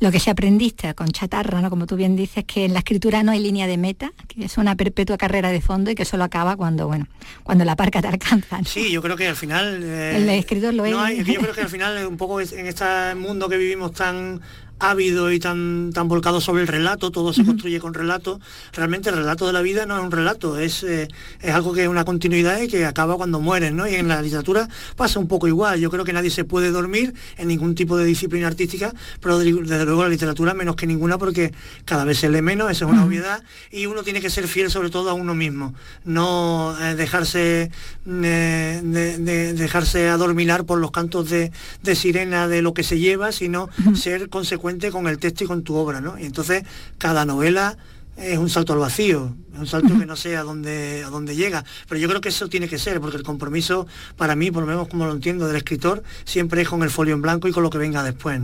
[0.01, 1.71] Lo que se aprendiste con chatarra, ¿no?
[1.71, 4.59] Como tú bien dices, que en la escritura no hay línea de meta, que es
[4.59, 7.07] una perpetua carrera de fondo y que solo acaba cuando, bueno,
[7.43, 8.59] cuando la parca te alcanza.
[8.59, 8.65] ¿no?
[8.65, 9.81] Sí, yo creo que al final...
[9.85, 11.19] eh, El escritor lo no es.
[11.21, 14.41] hay- yo creo que al final un poco en este mundo que vivimos tan
[14.79, 18.41] ávido y tan, tan volcado sobre el relato, todo se construye con relato,
[18.75, 21.09] realmente el relato de la vida no es un relato, es, eh,
[21.41, 23.89] es algo que es una continuidad y que acaba cuando mueres, ¿no?
[23.89, 27.15] Y en la literatura pasa un poco igual, yo creo que nadie se puede dormir
[27.39, 31.17] en ningún tipo de disciplina artística, pero de- desde luego la literatura menos que ninguna
[31.17, 31.55] porque
[31.87, 34.71] cada vez se lee menos, eso es una obviedad, y uno tiene que ser fiel
[34.71, 37.71] sobre todo a uno mismo, no eh, dejarse
[38.07, 41.51] eh, de- de- dejarse adormilar por los cantos de,
[41.83, 45.63] de sirena de lo que se lleva, sino ser consecuente con el texto y con
[45.63, 46.19] tu obra, ¿no?
[46.19, 46.65] Y entonces
[46.99, 47.77] cada novela
[48.17, 51.37] es un salto al vacío, es un salto que no sé a dónde, a dónde
[51.37, 51.63] llega.
[51.87, 54.67] Pero yo creo que eso tiene que ser, porque el compromiso, para mí, por lo
[54.67, 57.63] menos como lo entiendo, del escritor, siempre es con el folio en blanco y con
[57.63, 58.41] lo que venga después.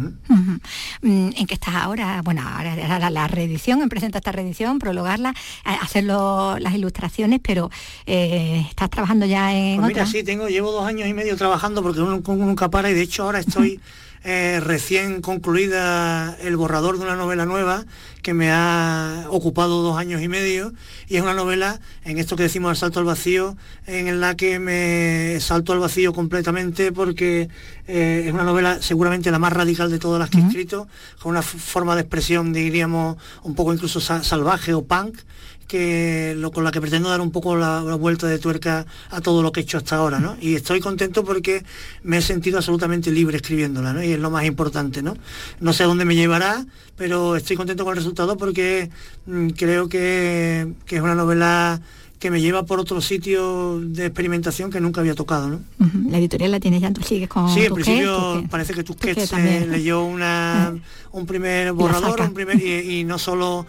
[1.00, 2.20] Mm, ¿En qué estás ahora?
[2.22, 5.30] Bueno, ahora la, la reedición, en presenta esta reedición, prologarla,
[5.64, 7.70] eh, hacer lo- las ilustraciones, pero
[8.04, 10.12] eh, estás trabajando ya en Pues mira, otra.
[10.12, 13.00] sí, tengo, llevo dos años y medio trabajando porque uno, uno nunca para y de
[13.02, 13.80] hecho ahora estoy
[14.24, 17.84] eh, recién concluida el borrador de una novela nueva
[18.22, 20.72] que me ha ocupado dos años y medio
[21.08, 23.56] y es una novela en esto que decimos el salto al vacío
[23.86, 27.48] en la que me salto al vacío completamente porque
[27.88, 30.86] eh, es una novela seguramente la más radical de todas las que he escrito
[31.20, 35.18] con una forma de expresión diríamos un poco incluso sa- salvaje o punk
[35.72, 39.22] que lo, con la que pretendo dar un poco la, la vuelta de tuerca a
[39.22, 40.36] todo lo que he hecho hasta ahora, ¿no?
[40.38, 41.64] Y estoy contento porque
[42.02, 44.02] me he sentido absolutamente libre escribiéndola, ¿no?
[44.02, 45.16] Y es lo más importante, ¿no?
[45.60, 46.66] No sé a dónde me llevará,
[46.98, 48.90] pero estoy contento con el resultado porque
[49.24, 51.80] mm, creo que, que es una novela
[52.18, 55.60] que me lleva por otro sitio de experimentación que nunca había tocado, ¿no?
[56.08, 59.66] La editorial la tienes ya, tú sigues con Sí, en principio parece que Tusquets eh,
[59.68, 60.72] leyó una,
[61.10, 63.66] un primer borrador, un primer, y, y no solo,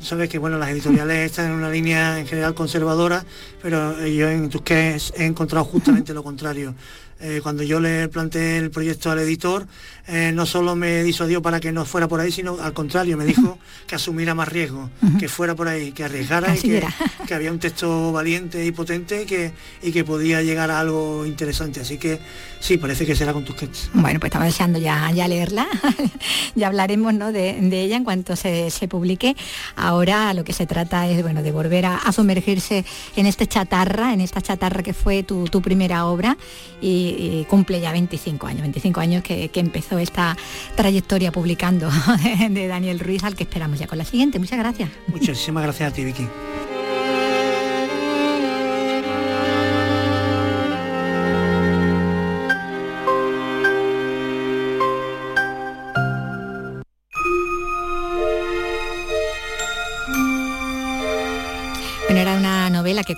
[0.00, 3.24] sabes que bueno, las editoriales están en una línea en general conservadora,
[3.62, 6.74] pero yo en Tusquets he encontrado justamente lo contrario.
[7.22, 9.66] Eh, cuando yo le planteé el proyecto al editor,
[10.06, 13.26] eh, no solo me disuadió para que no fuera por ahí, sino al contrario, me
[13.26, 16.86] dijo que asumiera más riesgo, que fuera por ahí, que arriesgara y que,
[17.26, 19.52] que había un texto valiente y potente que,
[19.82, 21.80] y que podía llegar a algo interesante.
[21.80, 22.18] Así que
[22.58, 23.90] sí, parece que será con Tusquets.
[23.92, 25.66] Bueno, pues estamos deseando ya, ya leerla.
[26.54, 27.32] ya hablaremos ¿no?
[27.32, 29.36] de, de ella en cuanto se, se publique.
[29.76, 32.84] Ahora lo que se trata es bueno, de volver a, a sumergirse
[33.16, 36.36] en este chatarra, en esta chatarra que fue tu, tu primera obra
[36.80, 40.36] y, y cumple ya 25 años, 25 años que, que empezó esta
[40.74, 41.90] trayectoria publicando
[42.38, 44.38] de, de Daniel Ruiz, al que esperamos ya con la siguiente.
[44.38, 44.90] Muchas gracias.
[45.08, 46.26] Muchísimas gracias a ti, Vicky.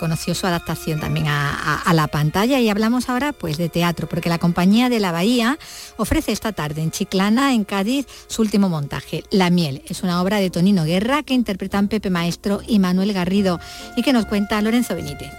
[0.04, 3.32] Una novela que conoció su adaptación también a, a- a la pantalla y hablamos ahora
[3.32, 5.58] pues de teatro, porque la Compañía de la Bahía
[5.96, 9.82] ofrece esta tarde en Chiclana, en Cádiz, su último montaje, La Miel.
[9.86, 13.60] Es una obra de Tonino Guerra que interpretan Pepe Maestro y Manuel Garrido
[13.96, 15.30] y que nos cuenta Lorenzo Benítez.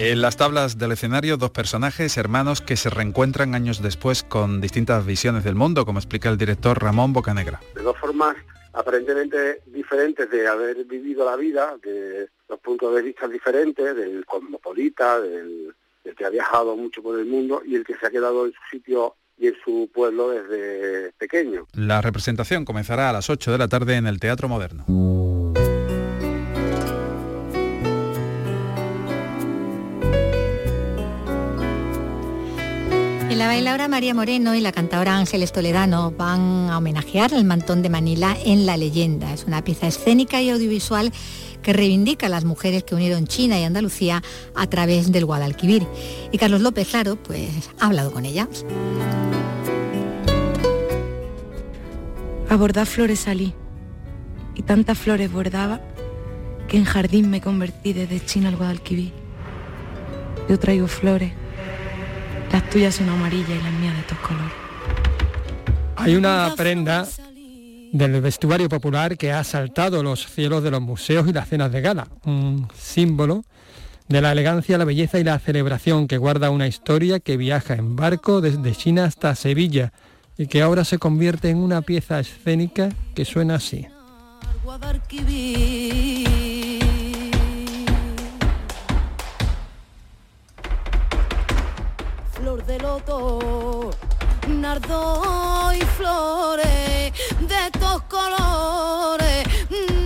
[0.00, 5.04] En las tablas del escenario, dos personajes hermanos que se reencuentran años después con distintas
[5.04, 7.60] visiones del mundo, como explica el director Ramón Bocanegra.
[7.74, 8.36] de dos formas
[8.72, 15.20] aparentemente diferentes de haber vivido la vida, de dos puntos de vista diferentes, del cosmopolita,
[15.20, 18.46] del, del que ha viajado mucho por el mundo y el que se ha quedado
[18.46, 21.66] en su sitio y en su pueblo desde pequeño.
[21.74, 24.84] La representación comenzará a las 8 de la tarde en el Teatro Moderno.
[33.38, 37.88] La bailadora María Moreno y la cantadora Ángeles Toledano van a homenajear al mantón de
[37.88, 39.32] Manila en La leyenda.
[39.32, 41.12] Es una pieza escénica y audiovisual
[41.62, 44.24] que reivindica a las mujeres que unieron China y Andalucía
[44.56, 45.86] a través del Guadalquivir.
[46.32, 48.48] Y Carlos López, claro, pues ha hablado con ella.
[52.48, 53.54] A bordar flores salí
[54.56, 55.80] y tantas flores bordaba
[56.66, 59.12] que en jardín me convertí desde China al Guadalquivir.
[60.48, 61.32] Yo traigo flores,
[62.52, 64.52] las tuyas son amarillas y las mías de todos colores.
[65.96, 67.06] Hay una prenda
[67.92, 71.80] del vestuario popular que ha saltado los cielos de los museos y las cenas de
[71.80, 73.44] gala, un símbolo
[74.08, 77.96] de la elegancia, la belleza y la celebración que guarda una historia que viaja en
[77.96, 79.92] barco desde China hasta Sevilla
[80.36, 83.86] y que ahora se convierte en una pieza escénica que suena así.
[92.68, 93.90] De loto,
[94.46, 99.48] nardo y flores de estos colores.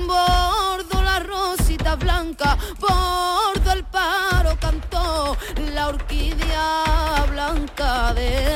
[0.06, 5.36] Bordo la rosita blanca, bordo el paro cantó
[5.74, 6.84] la orquídea
[7.30, 8.46] blanca de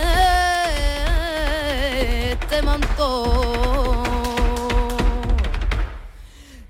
[2.33, 4.05] este manto.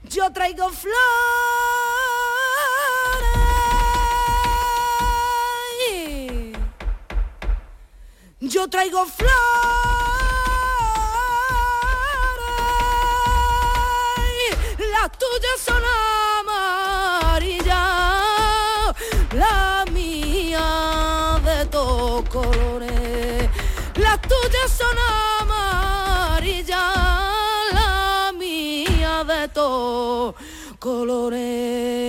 [0.04, 1.75] Yo traigo flores.
[8.56, 9.28] Yo traigo flores.
[14.92, 15.82] Las tuyas son
[17.36, 17.76] amarillas,
[19.34, 23.50] la mía de todos colores.
[23.96, 25.05] Las tuyas son amarillas,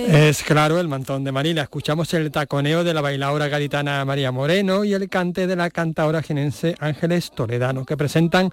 [0.08, 1.62] Es claro el mantón de Manila.
[1.62, 6.22] Escuchamos el taconeo de la bailadora gaditana María Moreno y el cante de la cantadora
[6.22, 8.52] genense Ángeles Toledano, que presentan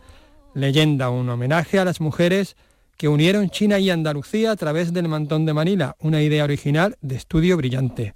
[0.55, 2.55] Leyenda, un homenaje a las mujeres
[2.97, 7.17] que unieron China y Andalucía a través del mantón de Manila, una idea original de
[7.17, 8.15] estudio brillante.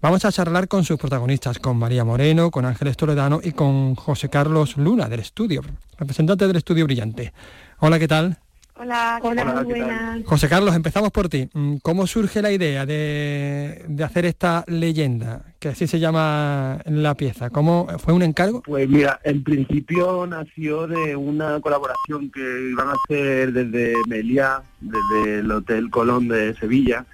[0.00, 4.28] Vamos a charlar con sus protagonistas, con María Moreno, con Ángeles Toledano y con José
[4.28, 5.62] Carlos Luna del estudio,
[5.98, 7.32] representante del estudio brillante.
[7.78, 8.43] Hola, ¿qué tal?
[8.76, 10.24] Hola, hola, muy buenas.
[10.24, 11.48] José Carlos, empezamos por ti.
[11.52, 17.14] Mm, ¿Cómo surge la idea de, de, hacer esta leyenda, que así se llama la
[17.14, 17.50] pieza?
[17.50, 18.62] ¿Cómo fue un encargo?
[18.62, 25.38] Pues mira, en principio nació de una colaboración que iban a hacer desde Meliá, desde
[25.38, 27.06] el Hotel Colón de Sevilla,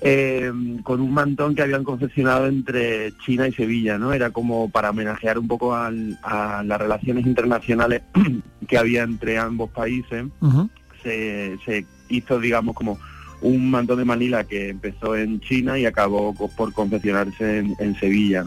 [0.00, 4.12] eh, con un mantón que habían confeccionado entre China y Sevilla, ¿no?
[4.12, 8.02] Era como para homenajear un poco al, a las relaciones internacionales
[8.68, 10.24] que había entre ambos países.
[11.04, 12.98] Se, se, hizo, digamos, como
[13.40, 18.44] un mantón de Manila que empezó en China y acabó por confeccionarse en, Sevilla.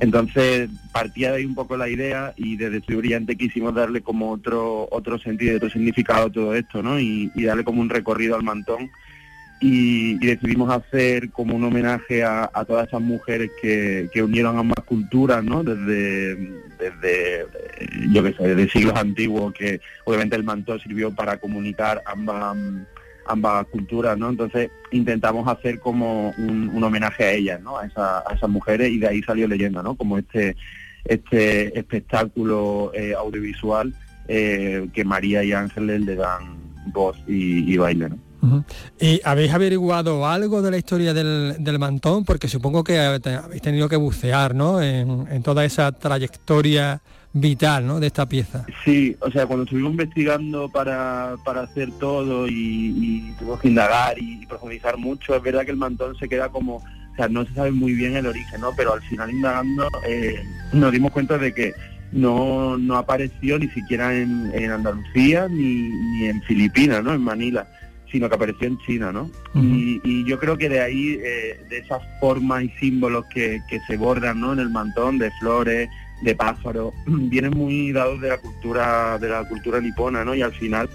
[0.00, 4.32] Entonces partía de ahí un poco la idea y desde Estoy Brillante quisimos darle como
[4.32, 6.98] otro otro sentido, otro significado a todo esto, ¿no?
[6.98, 8.90] Y, y darle como un recorrido al mantón
[9.62, 15.42] y, decidimos hacer como un homenaje a, todas esas mujeres que, que, unieron ambas culturas,
[15.44, 15.62] ¿no?
[15.62, 16.34] Desde,
[16.78, 17.46] desde
[18.10, 22.56] yo qué sé, desde siglos antiguos, que obviamente el mantón sirvió para comunicar ambas
[23.24, 24.30] ambas culturas, ¿no?
[24.30, 27.78] Entonces intentamos hacer como un, un homenaje a ellas, ¿no?
[27.78, 29.94] A, esa, a, esas mujeres y de ahí salió leyenda, ¿no?
[29.94, 30.56] Como este
[31.04, 33.94] este espectáculo eh, audiovisual
[34.26, 38.31] eh, que María y Ángeles le dan voz y, y baile, ¿no?
[39.00, 42.24] ¿Y habéis averiguado algo de la historia del, del, mantón?
[42.24, 44.82] Porque supongo que habéis tenido que bucear, ¿no?
[44.82, 47.00] En, toda esa trayectoria
[47.32, 48.00] vital, ¿no?
[48.00, 48.66] De esta pieza.
[48.84, 54.18] Sí, o sea, cuando estuvimos investigando para, para hacer todo y, y, tuvimos que indagar
[54.18, 57.54] y, profundizar mucho, es verdad que el mantón se queda como, o sea, no se
[57.54, 58.72] sabe muy bien el origen, ¿no?
[58.76, 61.74] Pero al final indagando eh, nos dimos cuenta de que
[62.10, 67.14] no, no apareció ni siquiera en, en Andalucía ni, ni en Filipinas, ¿no?
[67.14, 67.66] En Manila
[68.12, 69.22] sino que apareció en China, ¿no?
[69.54, 69.64] Uh -huh.
[69.64, 73.80] y, y, yo creo que de ahí, eh, de esas formas y símbolos que, que,
[73.88, 74.52] se bordan, ¿no?
[74.52, 75.88] En el mantón, de flores,
[76.22, 80.34] de pájaros, vienen muy dados de la cultura, de la cultura nipona, ¿no?
[80.34, 80.88] Y al final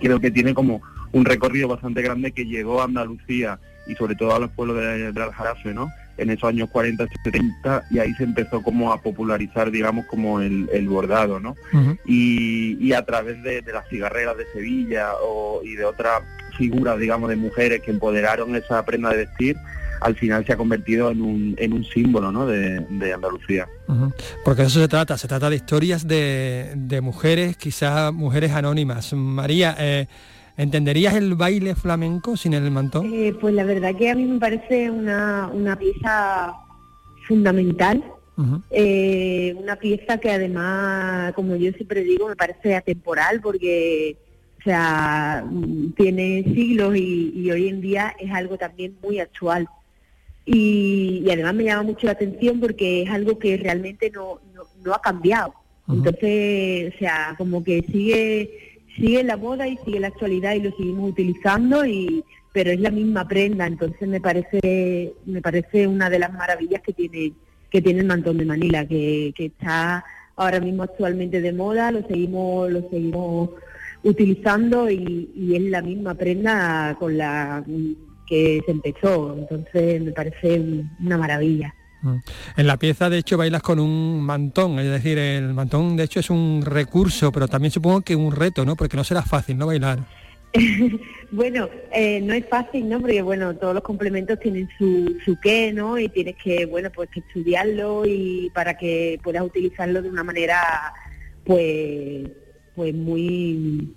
[0.00, 0.80] creo que tiene como
[1.12, 5.12] un recorrido bastante grande que llegó a Andalucía y sobre todo a los pueblos de,
[5.12, 5.90] de Aljarafe, ¿no?
[6.18, 10.68] En esos años 40, 70 y ahí se empezó como a popularizar, digamos, como el,
[10.72, 11.56] el bordado, ¿no?
[11.72, 11.98] Uh -huh.
[12.06, 16.22] y, y, a través de, de, las cigarreras de Sevilla o, y de otras
[16.56, 19.56] figuras, digamos, de mujeres que empoderaron esa prenda de vestir,
[20.00, 22.46] al final se ha convertido en un, en un símbolo ¿no?
[22.46, 23.68] de, de Andalucía.
[23.88, 24.14] Uh -huh.
[24.44, 29.12] Porque de eso se trata, se trata de historias de, de mujeres, quizás mujeres anónimas.
[29.14, 30.06] María, eh,
[30.56, 33.12] ¿entenderías el baile flamenco sin el mantón?
[33.12, 36.54] Eh, pues la verdad que a mí me parece una, una pieza
[37.26, 38.04] fundamental,
[38.36, 38.62] uh -huh.
[38.70, 44.16] eh, una pieza que además, como yo siempre digo, me parece atemporal porque
[44.66, 45.44] o sea,
[45.96, 49.68] tiene siglos y, y hoy en día es algo también muy actual.
[50.44, 54.62] Y, y, además me llama mucho la atención porque es algo que realmente no, no,
[54.84, 55.54] no ha cambiado.
[55.86, 55.96] Uh -huh.
[55.98, 58.65] Entonces, o sea, como que sigue
[58.96, 62.90] sigue la moda y sigue la actualidad y lo seguimos utilizando y pero es la
[62.90, 67.32] misma prenda, entonces me parece me parece una de las maravillas que tiene
[67.70, 70.04] que tiene el mantón de Manila, que, que está
[70.36, 73.50] ahora mismo actualmente de moda, lo seguimos lo seguimos
[74.02, 77.64] utilizando y, y es la misma prenda con la
[78.26, 80.62] que se empezó, entonces me parece
[81.00, 81.74] una maravilla.
[82.56, 86.20] En la pieza, de hecho, bailas con un mantón, es decir, el mantón, de hecho,
[86.20, 88.76] es un recurso, pero también supongo que un reto, ¿no?
[88.76, 89.66] Porque no será fácil, ¿no?
[89.66, 89.98] Bailar.
[91.30, 93.00] bueno, eh, no es fácil, ¿no?
[93.00, 95.98] Porque, bueno, todos los complementos tienen su, su qué, ¿no?
[95.98, 100.94] Y tienes que, bueno, pues que estudiarlo y para que puedas utilizarlo de una manera,
[101.44, 102.28] pues,
[102.74, 103.94] pues muy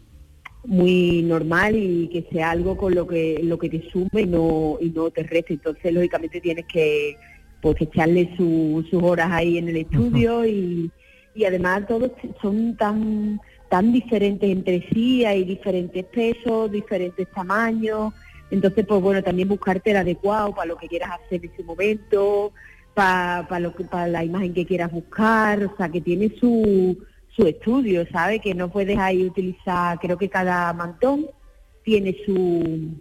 [0.66, 4.78] muy normal y que sea algo con lo que lo que te sume y no
[4.82, 7.16] y no te reste entonces lógicamente tienes que
[7.62, 10.50] pues echarle su, sus horas ahí en el estudio uh -huh.
[10.50, 10.92] y,
[11.36, 18.14] y además todos son tan tan diferentes entre sí, hay diferentes pesos, diferentes tamaños,
[18.52, 22.52] entonces pues bueno, también buscarte el adecuado para lo que quieras hacer en ese momento,
[22.96, 26.98] para, para lo que para la imagen que quieras buscar, o sea que tiene su,
[27.36, 28.40] su estudio, ¿sabe?
[28.40, 31.28] Que no puedes ahí utilizar, creo que cada mantón
[31.84, 32.92] tiene su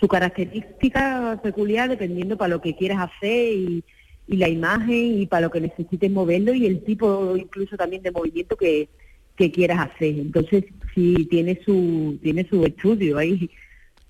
[0.00, 3.84] su característica peculiar dependiendo para lo que quieras hacer y,
[4.26, 8.10] y, la imagen y para lo que necesites moverlo y el tipo incluso también de
[8.10, 8.88] movimiento que,
[9.36, 10.18] que quieras hacer.
[10.18, 10.64] Entonces
[10.94, 13.50] sí tiene su tiene su estudio ahí.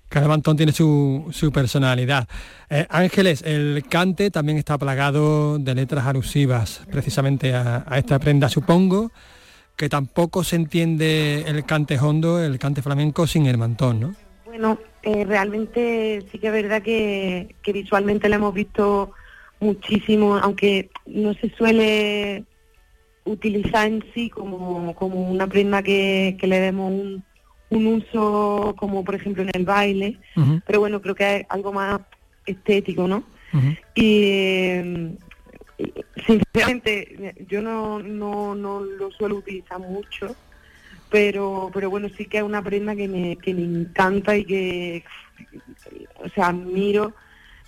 [0.07, 2.27] Cada mantón tiene su, su personalidad.
[2.69, 8.49] Eh, Ángeles, el cante también está plagado de letras alusivas precisamente a, a esta prenda,
[8.49, 9.11] supongo
[9.77, 14.15] que tampoco se entiende el cante hondo, el cante flamenco sin el mantón, ¿no?
[14.45, 19.11] Bueno, eh, realmente sí que es verdad que, que visualmente lo hemos visto
[19.59, 22.43] muchísimo, aunque no se suele
[23.23, 27.23] utilizar en sí como, como una prenda que, que le demos un,
[27.71, 30.17] un uso como por ejemplo en el baile,
[30.65, 32.01] pero bueno, creo que es algo más
[32.45, 33.23] estético, ¿no?
[33.95, 35.17] Y eh,
[36.25, 40.35] sinceramente yo no, no, no lo suelo utilizar mucho,
[41.11, 45.03] pero pero bueno, sí que es una prenda que me, que me encanta y que,
[46.23, 47.13] o sea, admiro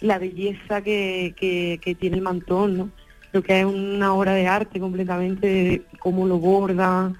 [0.01, 2.89] la belleza que, que, que tiene el mantón, ¿no?
[3.31, 7.13] Creo que es una obra de arte completamente, cómo lo borda,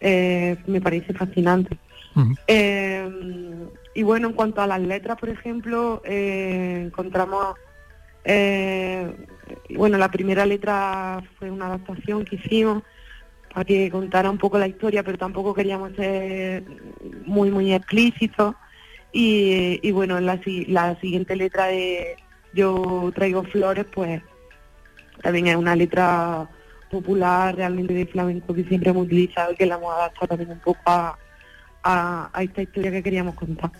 [0.00, 1.76] eh, me parece fascinante.
[2.46, 3.08] Eh,
[3.94, 7.56] y bueno, en cuanto a las letras, por ejemplo, eh, encontramos,
[8.24, 9.14] eh,
[9.74, 12.82] bueno, la primera letra fue una adaptación que hicimos
[13.56, 16.62] para que contara un poco la historia, pero tampoco queríamos ser
[17.24, 18.54] muy, muy explícitos.
[19.14, 22.16] Y, y bueno, la, la siguiente letra de
[22.52, 24.20] Yo traigo flores, pues
[25.22, 26.50] también es una letra
[26.90, 30.60] popular realmente de flamenco que siempre hemos utilizado y que la hemos adaptado también un
[30.60, 33.70] poco a, esta historia que queríamos contar.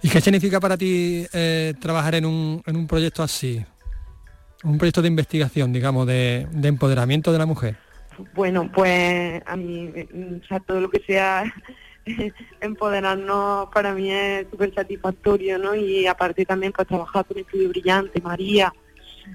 [0.00, 3.62] ¿Y qué significa para ti eh, trabajar en un, en un proyecto así?
[4.64, 7.85] Un proyecto de investigación, digamos, de empoderamiento de la mujer.
[8.34, 9.92] Bueno, pues a mí,
[10.48, 11.52] sea, todo lo que sea
[12.60, 15.74] empoderarnos para mí es súper satisfactorio, ¿no?
[15.74, 18.72] Y aparte también pues trabajar con Estudio Brillante, María,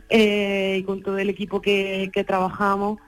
[0.09, 2.99] eh, y con todo el equipo que, que trabajamos,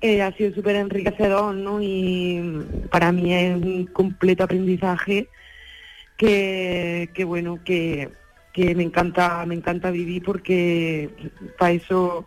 [0.00, 1.80] eh, ha sido súper enriquecedor, ¿no?
[1.80, 5.28] Y para mí es un completo aprendizaje
[6.16, 8.10] que, que bueno, que,
[8.52, 11.10] que me encanta, me encanta vivir porque
[11.58, 12.26] para eso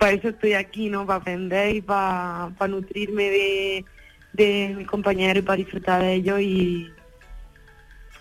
[0.00, 1.06] para eso estoy aquí, ¿no?
[1.06, 3.84] Para aprender y para, nutrirme de,
[4.32, 6.90] de mis compañeros y para disfrutar de ellos y,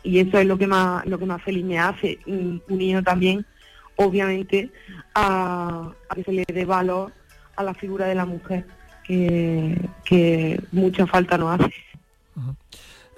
[0.03, 2.19] y eso es lo que más lo que más feliz me hace,
[2.67, 3.45] unido también,
[3.95, 4.69] obviamente,
[5.15, 7.13] a, a que se le dé valor
[7.55, 8.65] a la figura de la mujer,
[9.05, 11.73] que, que mucha falta nos hace.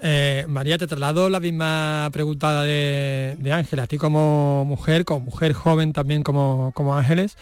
[0.00, 3.84] Eh, María, te traslado la misma pregunta de, de Ángeles.
[3.84, 7.36] A ti como mujer, como mujer joven también como, como Ángeles,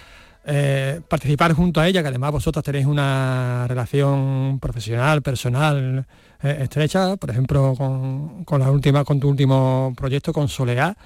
[0.47, 6.07] eh, participar junto a ella, que además vosotras tenéis una relación profesional, personal
[6.43, 10.97] eh, estrecha, por ejemplo, con, con la última, con tu último proyecto, con Soleá.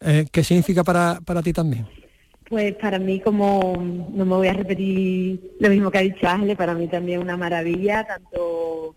[0.00, 1.86] Eh, ¿Qué significa para, para ti también?
[2.48, 6.56] Pues para mí, como no me voy a repetir lo mismo que ha dicho Ángeles,
[6.56, 8.94] para mí también una maravilla, tanto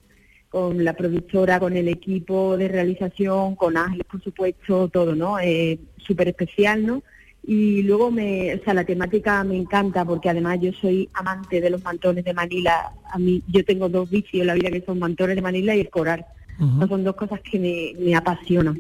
[0.49, 5.39] con la productora, con el equipo de realización, con Ángeles, por supuesto, todo, ¿no?
[5.39, 7.03] Eh, Súper especial, ¿no?
[7.43, 11.69] Y luego, me, o sea, la temática me encanta porque además yo soy amante de
[11.69, 12.91] los mantones de Manila.
[13.11, 15.81] A mí, yo tengo dos vicios en la vida que son mantones de Manila y
[15.81, 16.25] el coral.
[16.89, 18.77] Son dos cosas que me, me apasionan.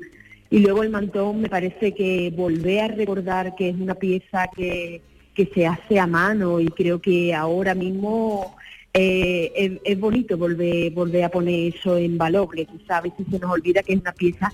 [0.49, 5.01] Y luego el mantón me parece que volver a recordar que es una pieza que,
[5.33, 8.55] que se hace a mano y creo que ahora mismo
[8.93, 13.25] eh, es, es bonito volver, volver a poner eso en valor, que quizá a veces
[13.29, 14.51] se nos olvida que es una pieza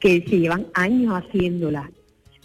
[0.00, 1.90] que se llevan años haciéndola.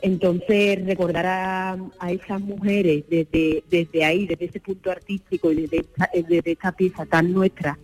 [0.02, 6.10] Entonces, recordar a, esas mujeres desde, desde ahí, desde ese punto artístico y desde esta,
[6.46, 7.78] esta pieza tan nuestra,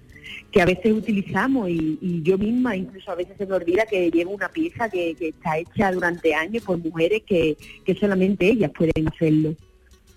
[0.51, 4.31] que a veces utilizamos y, yo misma incluso a veces se me olvida que llevo
[4.31, 7.55] una pieza que, está hecha durante años por mujeres que,
[7.85, 9.53] que solamente ellas pueden hacerlo.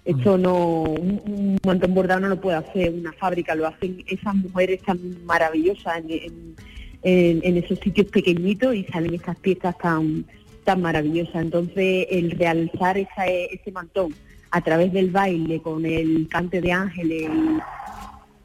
[0.05, 4.81] Esto no, un, mantón bordado no lo puede hacer una fábrica, lo hacen esas mujeres
[4.83, 6.55] tan maravillosas en-
[7.03, 10.25] en esos sitios pequeñitos y salen estas piezas tan,
[10.65, 11.43] tan maravillosas.
[11.43, 14.15] Entonces, el realzar esa, ese mantón
[14.51, 17.29] a través del baile, con el cante de ángeles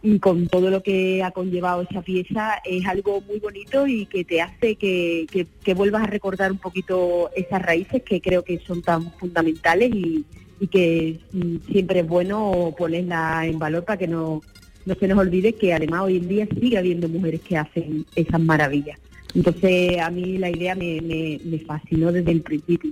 [0.03, 4.23] y, con todo lo que ha conllevado esa pieza, es algo muy bonito y que
[4.23, 8.59] te hace que, que- que vuelvas a recordar un poquito esas raíces que creo que
[8.59, 10.23] son tan fundamentales y,
[10.59, 14.41] y que mm, siempre es bueno ponerla en valor para que no,
[14.85, 18.39] no se nos olvide que además hoy en día sigue habiendo mujeres que hacen esas
[18.39, 18.99] maravillas.
[19.35, 22.91] Entonces a mí la idea me, fascinó desde el principio.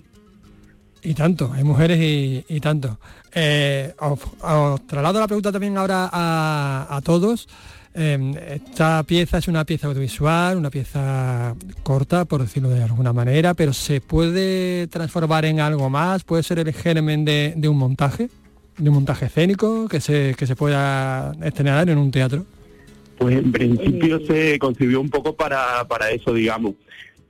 [1.02, 2.00] Y tanto, hay mujeres
[2.48, 2.98] y, tanto.
[3.34, 7.48] Eh, os, os traslado la pregunta también ahora a, a todos.
[7.96, 13.54] Eh, esta pieza es una pieza audiovisual, una pieza corta, por decirlo de alguna manera,
[13.54, 18.30] pero se puede transformar en algo más, puede ser el germen de, de un montaje,
[18.78, 22.46] de un montaje escénico que se, que se pueda estrenar en un teatro.
[23.18, 26.76] Pues en principio se concibió un poco para, para eso, digamos.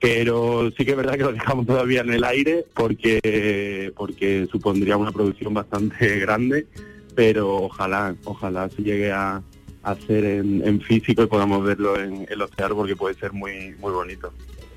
[0.00, 4.96] Pero sí que es verdad que lo dejamos todavía en el aire porque, porque supondría
[4.96, 6.66] una producción bastante grande,
[7.14, 9.42] pero ojalá, ojalá se llegue a,
[9.82, 13.74] hacer en, en físico y podamos verlo en, en los teatros porque puede ser muy
[13.78, 14.32] muy bonito.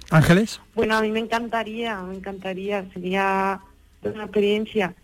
[0.09, 0.61] Ángeles.
[0.75, 3.59] Bueno, a mí me encantaría, me encantaría, sería
[4.03, 4.95] una experiencia.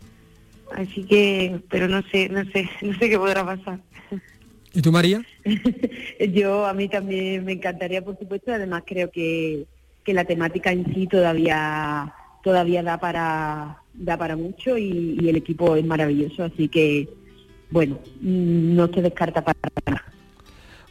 [0.75, 3.79] Así que, pero no sé, no sé, no sé qué podrá pasar.
[4.73, 5.21] ¿Y tú, María?
[6.33, 9.65] Yo, a mí también me encantaría, por supuesto, además creo que,
[10.03, 12.13] que la temática en sí todavía
[12.43, 17.07] todavía da para da para mucho y, el equipo es maravilloso, así que,
[17.69, 20.03] bueno, mm, no se descarta para nada.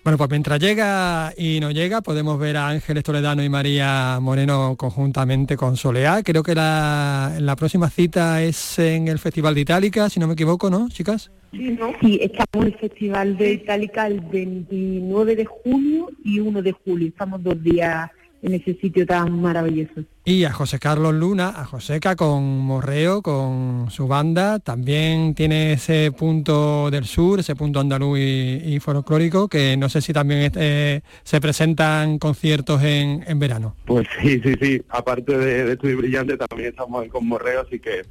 [0.04, 4.74] Bueno, pues mientras llega y no llega, podemos ver a Ángeles Toledano y María Moreno
[4.76, 6.24] conjuntamente con Soleá.
[6.24, 10.32] Creo que la, la próxima cita es en el Festival de Itálica, si no me
[10.32, 11.30] equivoco, ¿no, chicas?
[11.52, 11.92] Sí, ¿no?
[12.00, 17.08] Sí, estamos en el Festival de Itálica el 29 de junio y 1 de julio.
[17.08, 18.10] Estamos dos días
[18.42, 20.02] en ese sitio tan maravilloso.
[20.24, 26.10] Y a José Carlos Luna, a Joseca con Morreo, con su banda, también tiene ese
[26.10, 31.02] punto del sur, ese punto andaluz y, y folclórico, que no sé si también eh,
[31.22, 33.76] se presentan conciertos en, en verano.
[33.84, 34.82] Pues sí, sí, sí.
[34.88, 38.02] Aparte de, de Estudio Brillante, también estamos con Morreo, así que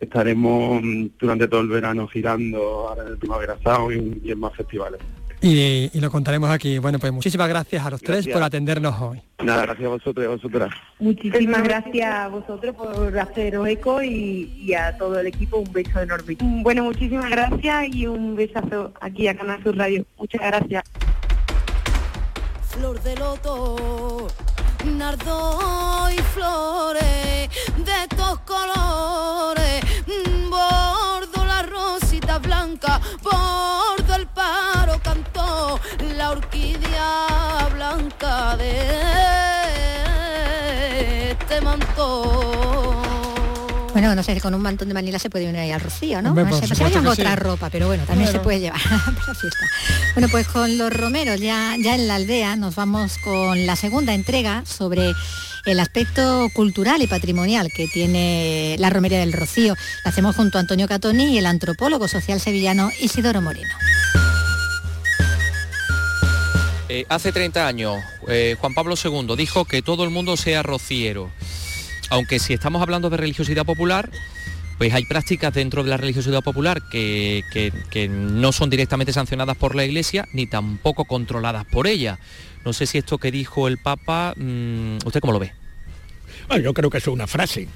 [0.00, 4.40] estaremos mm, durante todo el verano girando ahora en el Primavera Sound y, y en
[4.40, 5.00] más festivales.
[5.42, 6.78] Y, y lo contaremos aquí.
[6.78, 9.22] Bueno, pues muchísimas gracias a los tres por atendernos hoy.
[9.42, 10.74] Nada, gracias a vosotros y a vosotras.
[10.98, 16.00] Muchísimas gracias a vosotros por haceros eco y, y a todo el equipo un beso
[16.00, 16.36] enorme.
[16.62, 20.04] Bueno, muchísimas gracias y un besazo aquí a Canal Sur Radio.
[20.18, 20.84] Muchas gracias.
[22.68, 24.28] flor de loto,
[24.84, 35.78] nardo y flores de estos colores, Mm, bordo la rosita blanca, bordo el paro cantó
[36.16, 38.70] la orquídea blanca de
[41.30, 43.09] este manto.
[43.92, 46.30] Bueno, no sé, con un mantón de Manila se puede unir ahí al rocío, ¿no?
[46.30, 47.36] Hombre, no sé, pues que otra sí.
[47.36, 49.66] ropa, pero bueno, también se puede llevar para la fiesta.
[50.14, 54.14] Bueno, pues con los romeros ya, ya en la aldea nos vamos con la segunda
[54.14, 55.12] entrega sobre
[55.66, 59.74] el aspecto cultural y patrimonial que tiene la romería del Rocío.
[60.04, 63.74] La hacemos junto a Antonio Catoni y el antropólogo social sevillano Isidoro Moreno.
[66.88, 71.30] Eh, hace 30 años, eh, Juan Pablo II dijo que todo el mundo sea rociero.
[72.10, 74.10] Aunque si estamos hablando de religiosidad popular,
[74.78, 79.74] pues hay prácticas dentro de la religiosidad popular que, que- no son directamente sancionadas por
[79.74, 82.18] la Iglesia ni tampoco controladas por ella.
[82.64, 85.52] No sé si esto que dijo el Papa, mm, ¿usted cómo lo ve?
[86.48, 87.68] Bueno, yo creo que es una frase,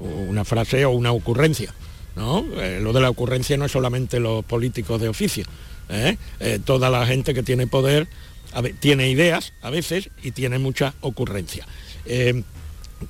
[0.00, 1.74] una frase o una ocurrencia.
[2.16, 2.44] ¿no?
[2.60, 5.44] Eh, lo de la ocurrencia no es solamente los políticos de oficio.
[5.88, 6.16] ¿eh?
[6.40, 8.06] Eh, toda la gente que tiene poder
[8.78, 11.66] tiene ideas a veces y tiene mucha ocurrencia.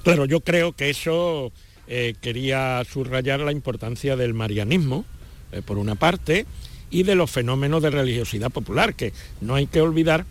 [0.02, 1.52] Claro, yo creo que eso
[1.86, 5.04] eh, quería subrayar la importancia del marianismo,
[5.52, 6.46] eh, por una parte,
[6.90, 10.26] y de los fenómenos de religiosidad popular, que no hay que olvidar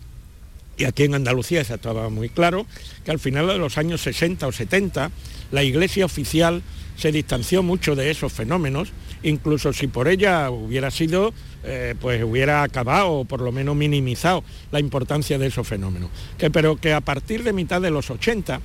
[0.78, 2.66] y aquí en Andalucía eso estaba muy claro,
[3.06, 5.12] que al final de los años 60 o 70
[5.52, 6.64] la iglesia oficial
[6.98, 8.92] se distanció mucho de esos fenómenos,
[9.24, 11.34] incluso si por ella hubiera sido,
[11.64, 16.10] eh, pues hubiera acabado o por lo menos minimizado la importancia de esos fenómenos.
[16.38, 18.62] Que, pero que a partir de mitad de los 80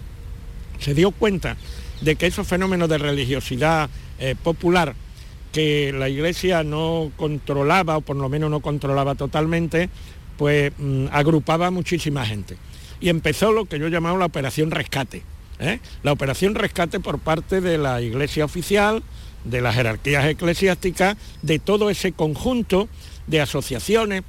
[0.79, 1.57] se dio cuenta
[2.01, 4.95] de que esos fenómenos de religiosidad eh, popular
[5.53, 9.89] que la iglesia no controlaba o por lo menos no controlaba totalmente,
[10.37, 12.57] pues mm, agrupaba muchísima gente.
[13.01, 15.22] Y empezó lo que yo llamaba la operación rescate.
[15.59, 15.81] ¿eh?
[16.03, 19.03] La operación rescate por parte de la iglesia oficial,
[19.45, 22.89] de las jerarquías eclesiásticas, de todo ese conjunto
[23.26, 24.22] de asociaciones,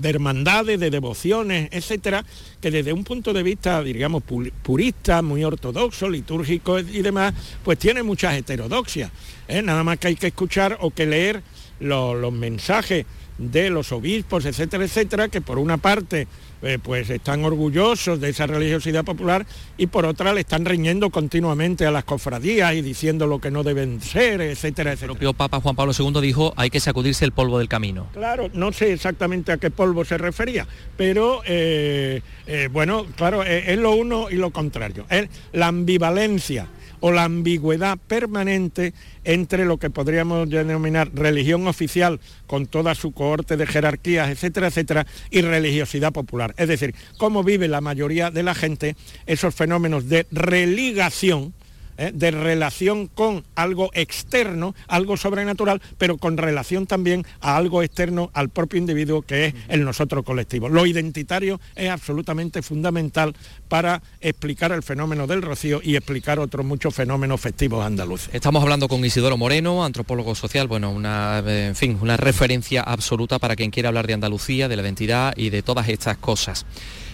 [0.00, 2.24] de hermandades, de devociones, etcétera,
[2.60, 7.34] que desde un punto de vista, digamos, pu- purista, muy ortodoxo, litúrgico y demás,
[7.64, 9.10] pues tiene muchas heterodoxias.
[9.48, 9.62] ¿eh?
[9.62, 11.42] Nada más que hay que escuchar o que leer
[11.80, 13.06] lo- los mensajes
[13.40, 16.28] de los obispos, etcétera, etcétera, que por una parte
[16.62, 19.46] eh, pues están orgullosos de esa religiosidad popular
[19.78, 23.62] y por otra le están riñendo continuamente a las cofradías y diciendo lo que no
[23.62, 25.12] deben ser, etcétera, etcétera.
[25.12, 28.08] El propio Papa Juan Pablo II dijo hay que sacudirse el polvo del camino.
[28.12, 30.66] Claro, no sé exactamente a qué polvo se refería,
[30.98, 35.06] pero eh, eh, bueno, claro, es lo uno y lo contrario.
[35.08, 36.66] Es la ambivalencia
[37.00, 38.92] o la ambigüedad permanente
[39.24, 45.06] entre lo que podríamos denominar religión oficial con toda su cohorte de jerarquías, etcétera, etcétera,
[45.30, 46.54] y religiosidad popular.
[46.56, 48.96] Es decir, cómo vive la mayoría de la gente
[49.26, 51.54] esos fenómenos de religación,
[52.00, 52.10] ¿eh?
[52.12, 58.48] de relación con algo externo, algo sobrenatural, pero con relación también a algo externo al
[58.48, 60.68] propio individuo que es el nosotros colectivo.
[60.68, 63.34] Lo identitario es absolutamente fundamental
[63.68, 68.34] para explicar el fenómeno del rocío y explicar otros muchos fenómenos festivos andaluces.
[68.34, 73.38] Estamos hablando con Isidoro Moreno, antropólogo social, bueno, una, eh, en fin, una referencia absoluta
[73.38, 76.66] para quien quiera hablar de Andalucía, de la identidad y de todas estas cosas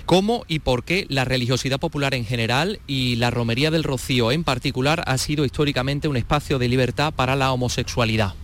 [0.07, 4.45] cómo y por qué la religiosidad popular en general y la romería del Rocío en
[4.45, 8.35] particular ha sido históricamente un espacio de libertad para la homosexualidad.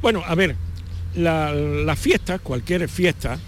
[0.00, 0.56] Bueno, a ver,
[1.14, 3.38] la, fiesta, cualquier fiesta,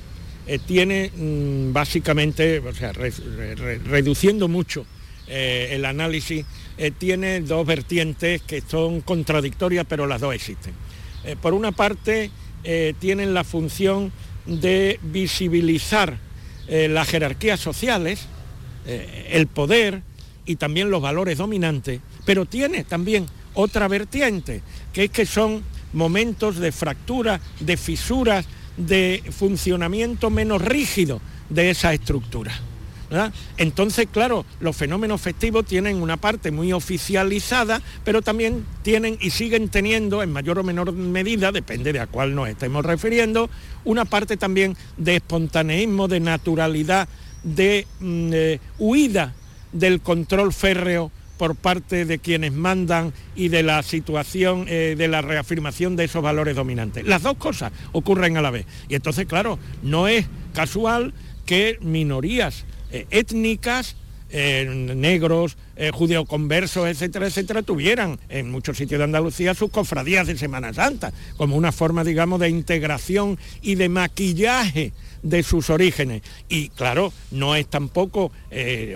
[0.46, 4.84] eh, tiene mm, básicamente, o sea, reduciendo mucho
[5.26, 6.44] eh, el análisis,
[6.76, 10.74] eh, tiene dos vertientes que son contradictorias, pero las dos existen.
[11.40, 12.30] por una parte,
[12.98, 14.12] tienen la función
[14.46, 16.18] de visibilizar
[16.68, 18.26] eh, las jerarquías sociales,
[18.86, 20.02] eh, el poder
[20.46, 24.62] y también los valores dominantes, pero tiene también otra vertiente,
[24.92, 25.62] que es que son
[25.92, 28.46] momentos de fractura, de fisuras,
[28.76, 32.52] de funcionamiento menos rígido de esa estructura.
[33.56, 39.68] Entonces, claro, los fenómenos festivos tienen una parte muy oficializada, pero también tienen y siguen
[39.68, 43.50] teniendo, en mayor o menor medida, depende de a cuál nos estemos refiriendo,
[43.84, 47.08] una parte también de espontaneísmo, de naturalidad,
[47.42, 48.32] de mm,
[48.78, 49.34] huida
[49.72, 55.20] del control férreo por parte de quienes mandan y de la situación eh, de la
[55.20, 57.04] reafirmación de esos valores dominantes.
[57.06, 58.66] Las dos cosas ocurren a la vez.
[58.88, 61.12] Y entonces, claro, no es casual
[61.44, 63.96] que minorías eh, étnicas,
[64.30, 64.64] eh,
[64.94, 70.72] negros, eh, judeoconversos, etcétera, etcétera, tuvieran en muchos sitios de Andalucía sus cofradías de Semana
[70.72, 74.92] Santa, como una forma, digamos, de integración y de maquillaje
[75.24, 76.22] de sus orígenes.
[76.48, 78.30] Y claro, no es tampoco,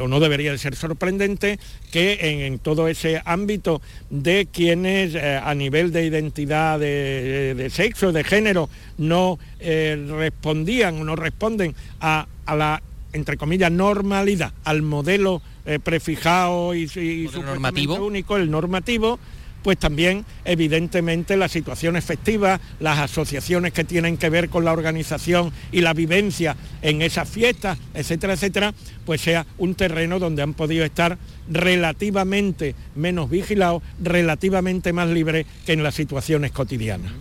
[0.01, 1.59] o no debería de ser sorprendente,
[1.91, 8.71] que en, todo ese ámbito de quienes a nivel de identidad de, sexo, de género,
[8.97, 12.83] no respondían o no responden a, a la
[13.13, 19.19] entre comillas, normalidad al modelo eh, prefijado y, su normativo único, el normativo,
[19.63, 25.53] pues también evidentemente las situaciones festivas, las asociaciones que tienen que ver con la organización
[25.73, 30.85] y la vivencia en esas fiestas, etcétera, etcétera, pues sea un terreno donde han podido
[30.85, 31.19] estar
[31.51, 37.13] relativamente menos vigilados, relativamente más libres que en las situaciones cotidianas.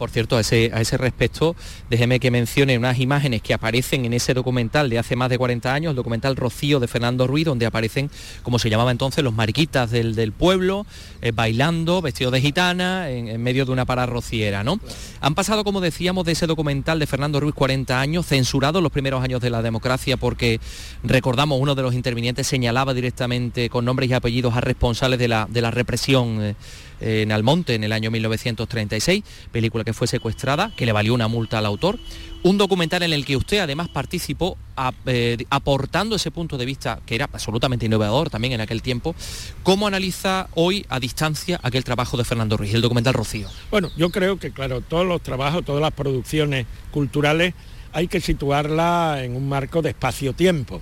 [0.00, 1.54] Por cierto, a ese, respecto,
[1.90, 5.74] déjeme que mencione unas imágenes que aparecen en ese documental de hace más de 40
[5.74, 8.10] años, el documental Rocío de Fernando Ruiz, donde aparecen,
[8.42, 10.86] como se llamaba entonces, los mariquitas del, pueblo,
[11.20, 14.64] eh, bailando, vestidos de gitana, en, medio de una parada rociera.
[14.64, 14.80] ¿no?
[15.20, 19.22] Han pasado, como decíamos, de ese documental de Fernando Ruiz 40 años, censurado los primeros
[19.22, 20.60] años de la democracia, porque
[21.02, 25.46] recordamos, uno de los intervinientes señalaba directamente con nombres y apellidos a responsables de la,
[25.50, 26.40] de la represión.
[26.40, 26.54] Eh,
[27.00, 31.66] en Almonte en el año 1936, película fue secuestrada, que le valió una multa al
[31.66, 31.98] autor.
[32.42, 34.56] Un documental en el que usted además participó
[35.04, 39.14] eh, aportando ese punto de vista que era absolutamente innovador también en aquel tiempo.
[39.62, 43.48] ¿Cómo analiza hoy a distancia aquel trabajo de Fernando Ruiz, el documental Rocío?
[43.70, 47.52] Bueno, yo creo que claro, todos los trabajos, todas las producciones culturales
[47.92, 50.80] hay que situarla en un marco de espacio-tiempo.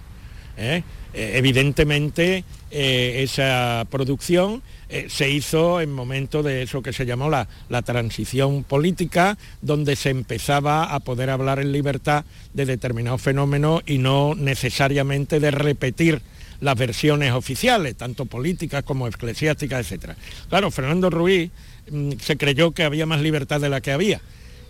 [0.56, 0.84] ¿eh?
[1.12, 7.47] Eh, evidentemente esa producción eh, se hizo en momento de eso que se llamó la,
[7.82, 12.24] transición política, donde se empezaba a poder hablar en libertad
[12.55, 16.22] de determinados fenómenos y no necesariamente de repetir
[16.61, 20.12] las versiones oficiales, tanto políticas como eclesiásticas, etc.
[20.49, 21.51] Claro, Fernando Ruiz
[21.91, 24.22] mm, se creyó que había más libertad de la que había.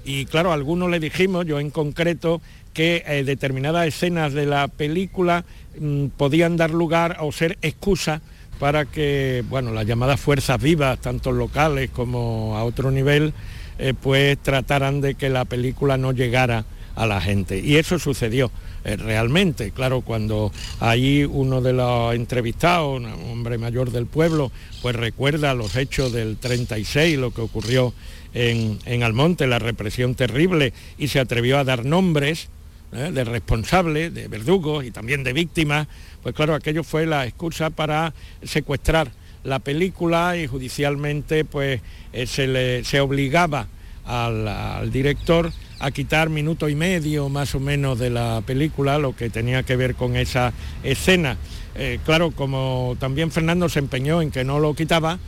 [0.05, 2.41] Y claro, a algunos le dijimos, yo en concreto,
[2.75, 5.45] que eh, determinadas escenas de la película
[5.79, 8.21] mm, podían dar lugar o ser excusa
[8.59, 13.33] para que bueno, las llamadas fuerzas vivas, tanto locales como a otro nivel,
[13.79, 16.65] eh, pues trataran de que la película no llegara
[16.97, 17.61] a la gente.
[17.61, 18.51] Y eso sucedió
[18.85, 19.71] eh, realmente.
[19.71, 24.51] Claro, cuando ahí uno de los entrevistados, un hombre mayor del pueblo,
[24.83, 27.95] pues recuerda los hechos del 36, lo que ocurrió
[28.35, 32.49] en, en Almonte, la represión terrible, y se atrevió a dar nombres,
[32.93, 33.11] ¿eh?
[33.13, 35.89] de responsables, de verdugos y también de víctimas,
[36.29, 38.13] pues claro, aquello fue la excusa para
[38.43, 39.11] secuestrar
[39.45, 41.81] la película y judicialmente pues
[42.13, 43.67] eh, se, obligaba
[44.05, 49.31] al, director a quitar minuto y medio más o menos de la película, lo que
[49.31, 50.53] tenía que ver con esa
[50.83, 51.39] escena.
[51.77, 55.19] Eh, claro, como también Fernando se empeñó en que no lo quitaba,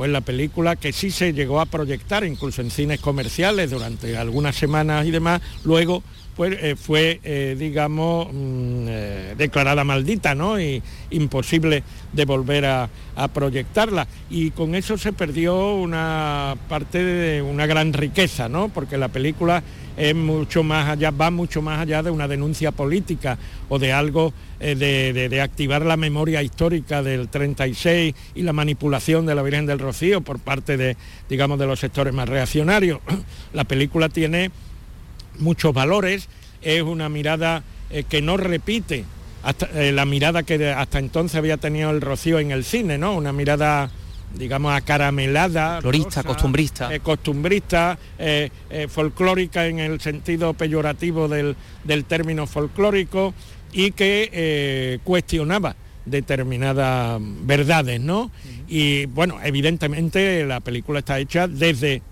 [0.00, 4.56] pues la película que sí se llegó a proyectar incluso en cines comerciales durante algunas
[4.56, 6.02] semanas y demás, luego
[6.36, 10.58] pues eh, fue, eh, digamos, mm, eh, declarada maldita, ¿no?
[10.58, 11.82] Y imposible
[12.14, 14.06] de volver a, a proyectarla.
[14.30, 18.70] Y con eso se perdió una parte de una gran riqueza, ¿no?
[18.70, 19.62] Porque la película
[19.96, 23.38] es mucho más allá, va mucho más allá de una denuncia política
[23.68, 29.26] o de algo eh, de, de- activar la memoria histórica del 36 y la manipulación
[29.26, 30.96] de la Virgen del Rocío por parte de,
[31.28, 33.00] digamos, de los sectores más reaccionarios.
[33.52, 34.50] La película tiene
[35.38, 36.28] muchos valores,
[36.62, 39.04] es una mirada eh, que no repite
[39.74, 43.14] eh, la mirada que hasta entonces había tenido el Rocío en el cine, ¿no?
[43.14, 43.90] Una mirada
[44.34, 46.94] digamos acaramelada, Florista, costumbrista.
[46.94, 53.34] eh, costumbrista, eh, eh, folclórica en el sentido peyorativo del, del término folclórico
[53.72, 58.30] y que eh, cuestionaba determinadas verdades, ¿no?
[58.68, 62.02] Y bueno, evidentemente la película está hecha desde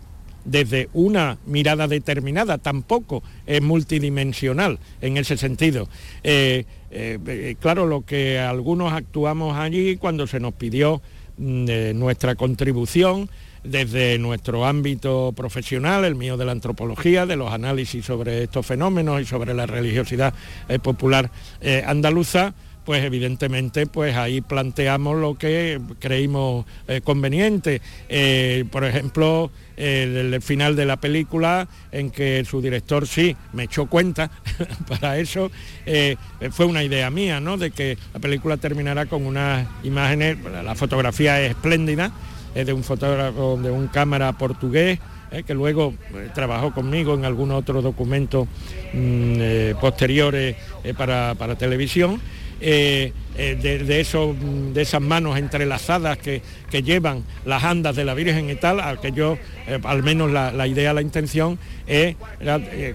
[0.45, 5.89] desde una mirada determinada, tampoco es multidimensional en ese sentido.
[6.25, 11.03] Eh, eh, eh, claro, lo que algunos actuamos allí cuando se nos pidió
[11.39, 13.29] mm, eh, nuestra contribución
[13.65, 19.21] desde nuestro ámbito profesional, el mío de la antropología, de los análisis sobre estos fenómenos
[19.21, 20.35] y sobre la religiosidad
[20.69, 21.31] eh, popular
[21.61, 22.55] eh, andaluza,
[22.89, 27.83] pues evidentemente pues ahí planteamos lo que creímos eh, conveniente.
[28.09, 33.85] Eh, por ejemplo, el, final de la película en que su director sí me echó
[33.91, 34.31] cuenta
[34.89, 35.51] para eso
[35.85, 36.17] eh,
[36.51, 37.59] fue una idea mía, ¿no?
[37.59, 42.11] De que la película terminará con unas imágenes, la fotografía es espléndida,
[42.55, 44.99] es de un fotógrafo, de un cámara portugués,
[45.47, 45.93] que luego
[46.35, 48.49] trabajó conmigo en algún otro documento
[48.95, 50.57] mm, posteriores
[50.97, 52.19] para, para televisión.
[52.61, 54.05] Eh, eh, de,
[54.35, 58.81] mm, de esas manos entrelazadas que, que llevan las andas de la Virgen y tal,
[58.81, 59.39] al que yo,
[59.69, 61.57] eh, al menos la, la idea, la intención,
[61.87, 62.95] es, eh,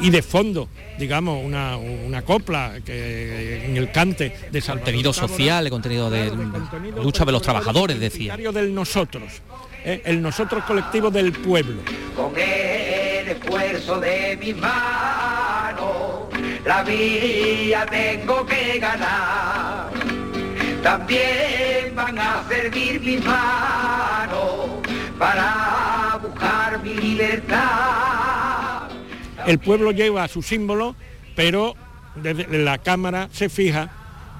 [0.00, 5.64] y de fondo, digamos, una, una copla que en el cante de Salvador Contenido social,
[5.64, 6.32] el contenido de
[7.00, 8.34] lucha de los trabajadores, decía.
[8.34, 9.42] identitario del nosotros,
[9.84, 11.82] eh, el nosotros colectivo del pueblo.
[12.16, 15.33] Con el esfuerzo de mis manos,
[16.64, 19.90] la vía tengo que ganar.
[20.82, 24.80] También van a servir mis manos
[25.18, 28.88] para buscar mi libertad.
[29.46, 30.96] El pueblo lleva su símbolo,
[31.36, 31.74] pero
[32.16, 33.90] desde la cámara se fija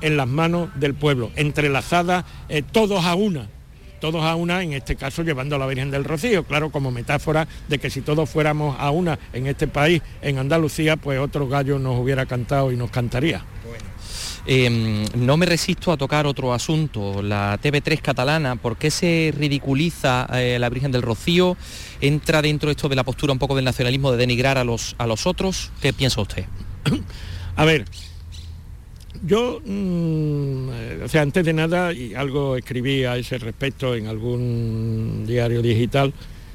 [0.00, 3.48] en las manos del pueblo, entrelazadas eh, todos a una,
[4.04, 7.48] todos a una, en este caso llevando a la Virgen del Rocío, claro, como metáfora
[7.68, 11.78] de que si todos fuéramos a una en este país, en Andalucía, pues otro gallo
[11.78, 13.42] nos hubiera cantado y nos cantaría.
[14.44, 20.28] Eh, no me resisto a tocar otro asunto, la TV3 catalana, ¿por qué se ridiculiza
[20.34, 21.56] eh, la Virgen del Rocío?
[22.02, 25.06] ¿Entra dentro esto de la postura un poco del nacionalismo de denigrar a los, a
[25.06, 25.72] los otros?
[25.80, 26.44] ¿Qué piensa usted?
[27.56, 27.86] A ver,
[29.26, 34.06] yo, mm, eh, o sea, antes de nada, y algo escribí a ese respecto en
[34.06, 36.12] algún diario digital,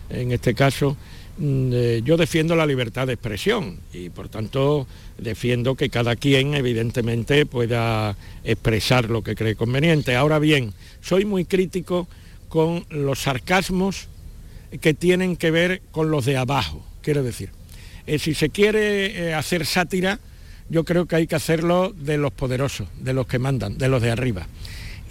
[0.10, 0.96] en este caso,
[1.40, 4.86] mm, eh, yo defiendo la libertad de expresión y por tanto
[5.18, 10.16] defiendo que cada quien evidentemente pueda expresar lo que cree conveniente.
[10.16, 12.08] Ahora bien, soy muy crítico
[12.50, 14.08] con los sarcasmos
[14.80, 17.50] que tienen que ver con los de abajo, quiero decir.
[18.06, 20.20] Eh, si se quiere hacer sátira,
[20.70, 24.02] yo creo que hay que hacerlo de los poderosos, de los que mandan, de los
[24.02, 24.48] de arriba.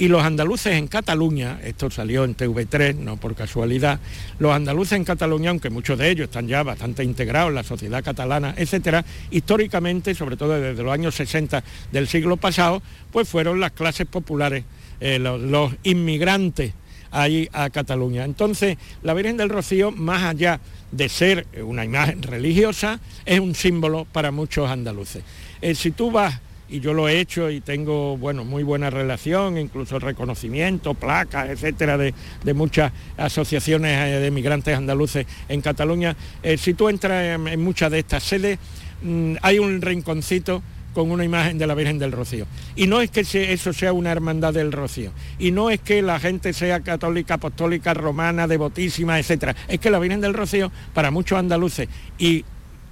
[0.01, 3.99] Y los andaluces en Cataluña, esto salió en TV3, no por casualidad,
[4.39, 8.05] los andaluces en Cataluña, aunque muchos de ellos están ya bastante integrados en la sociedad
[8.05, 12.81] catalana, etcétera, históricamente, sobre todo desde los años 60 del siglo pasado,
[13.11, 14.63] pues fueron las clases populares,
[15.01, 16.75] eh, los, los inmigrantes
[17.11, 18.25] ahí a Cataluña.
[18.25, 20.61] Entonces, la Virgen del Rocío, más allá
[20.93, 25.25] de ser una imagen religiosa, es un símbolo para muchos andaluces.
[25.61, 29.99] Si tú vas, y yo lo he hecho y tengo, bueno, muy buena relación, incluso
[29.99, 36.75] reconocimiento, placas, etcétera, de, de muchas asociaciones eh, de migrantes andaluces en Cataluña, eh, si
[36.75, 38.59] tú entras en, muchas de estas sedes,
[39.03, 42.47] mm, hay un rinconcito con una imagen de la Virgen del Rocío.
[42.75, 46.19] Y no es que eso sea una hermandad del Rocío, y no es que la
[46.19, 49.55] gente sea católica, apostólica, romana, devotísima, etcétera.
[49.69, 51.89] Es que la Virgen del Rocío, para muchos andaluces,
[52.19, 52.45] y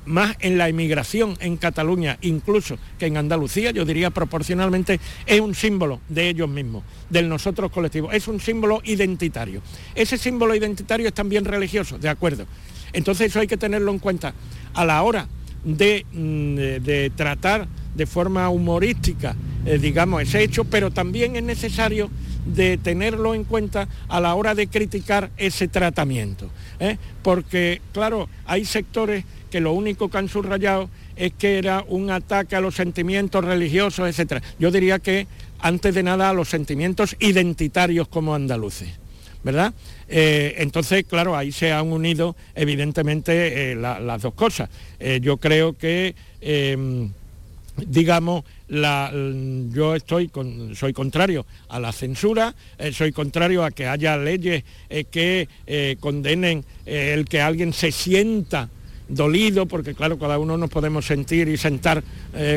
[0.07, 5.55] más en la inmigración en Cataluña, incluso que en Andalucía, yo diría proporcionalmente, es un
[5.55, 9.61] símbolo de ellos mismos, del nosotros colectivo, es un símbolo identitario.
[9.95, 12.47] Ese símbolo identitario es también religioso, de acuerdo.
[12.93, 14.33] Entonces eso hay que tenerlo en cuenta
[14.75, 15.29] a la hora
[15.65, 16.55] de, mm,
[16.85, 19.35] de- tratar de forma humorística
[19.69, 22.09] eh, digamos, ese hecho, pero también es necesario
[22.45, 26.49] de tenerlo en cuenta a la hora de criticar ese tratamiento.
[26.79, 26.99] ¿eh?
[27.25, 32.57] Porque, claro, hay sectores que lo único que han subrayado es que era un ataque
[32.57, 34.43] a los sentimientos religiosos, etc.
[34.59, 35.27] Yo diría que,
[35.61, 38.91] antes de nada, a los sentimientos identitarios como andaluces.
[39.47, 39.73] ¿verdad?
[40.09, 44.69] Eh, entonces, claro, ahí se han unido evidentemente eh, las dos cosas.
[44.99, 47.13] Eh, yo creo que, em,
[47.87, 50.29] digamos, yo estoy
[50.75, 52.57] soy contrario a la censura,
[52.91, 54.65] soy contrario a que haya leyes
[55.13, 55.49] que
[56.01, 58.69] condenen el que alguien se sienta
[59.09, 62.03] dolido, porque claro, cada uno nos podemos sentir y sentar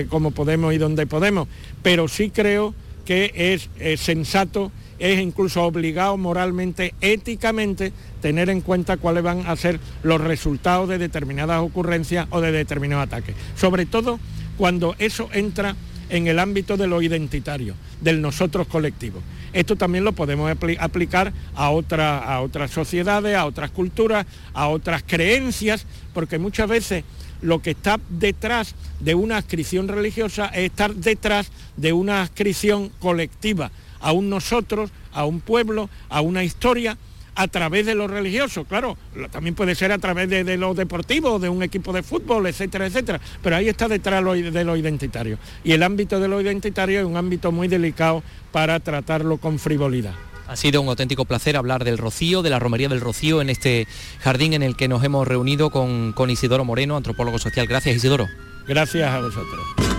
[0.10, 1.48] como podemos y donde podemos,
[1.84, 2.74] pero sí creo
[3.06, 3.70] que es
[4.00, 10.90] sensato es incluso obligado moralmente, éticamente, tener en cuenta cuáles van a ser los resultados
[10.90, 13.36] de determinadas ocurrencias o de determinados ataques.
[13.56, 14.20] Sobre todo
[14.58, 15.76] cuando eso entra
[16.10, 19.22] en el ámbito de lo identitario, del nosotros colectivo.
[19.54, 26.38] Esto también lo podemos aplicar a, otras sociedades, a otras culturas, a otras creencias, porque
[26.38, 27.04] muchas veces
[27.42, 33.72] lo que está detrás de una adscripción religiosa es estar detrás de una adscripción colectiva
[34.02, 36.98] a un nosotros, a un pueblo, a una historia,
[37.40, 38.98] a través de lo religioso, claro,
[39.32, 43.22] también puede ser a través de, lo deportivo, de un equipo de fútbol, etcétera, etcétera,
[43.42, 45.38] pero ahí está detrás de lo identitario.
[45.64, 50.16] Y el ámbito de lo identitario es un ámbito muy delicado para tratarlo con frivolidad.
[50.50, 53.88] Ha sido un auténtico placer hablar del Rocío, de la Romería del Rocío, en este
[54.20, 57.68] jardín en el que nos hemos reunido con, con Isidoro Moreno, antropólogo social.
[57.68, 58.28] Gracias, Isidoro.
[58.68, 59.99] Gracias a vosotros.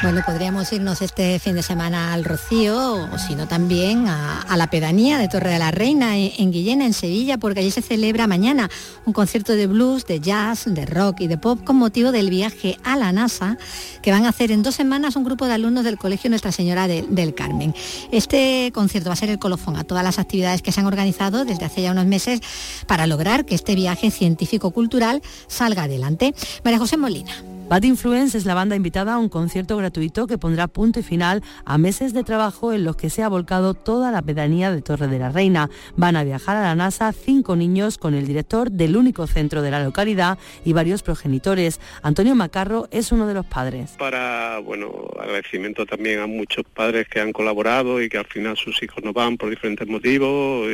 [0.00, 4.70] Bueno, podríamos irnos este fin de semana al Rocío, o si no también a, la
[4.70, 8.70] pedanía de Torre de la Reina, en, Guillena, en Sevilla, porque allí se celebra mañana
[9.06, 12.78] un concierto de blues, de jazz, de rock y de pop con motivo del viaje
[12.84, 13.58] a la NASA
[14.00, 16.86] que van a hacer en dos semanas un grupo de alumnos del Colegio Nuestra Señora
[16.86, 17.74] del Carmen.
[18.12, 21.44] Este concierto va a ser el colofón a todas las actividades que se han organizado
[21.44, 22.40] desde hace ya unos meses
[22.86, 26.34] para lograr que este viaje científico-cultural salga adelante.
[26.62, 27.34] María José Molina.
[27.68, 31.42] Bad Influence es la banda invitada a un concierto gratuito que pondrá punto y final
[31.66, 35.06] a meses de trabajo en los que se ha volcado toda la pedanía de Torre
[35.06, 35.68] de la Reina.
[35.94, 39.70] Van a viajar a la NASA cinco niños con el director del único centro de
[39.70, 41.78] la localidad y varios progenitores.
[42.00, 43.96] Antonio Macarro es uno de los padres.
[43.98, 48.82] Para, bueno, agradecimiento también a muchos padres que han colaborado y que al final sus
[48.82, 50.66] hijos no van por diferentes motivos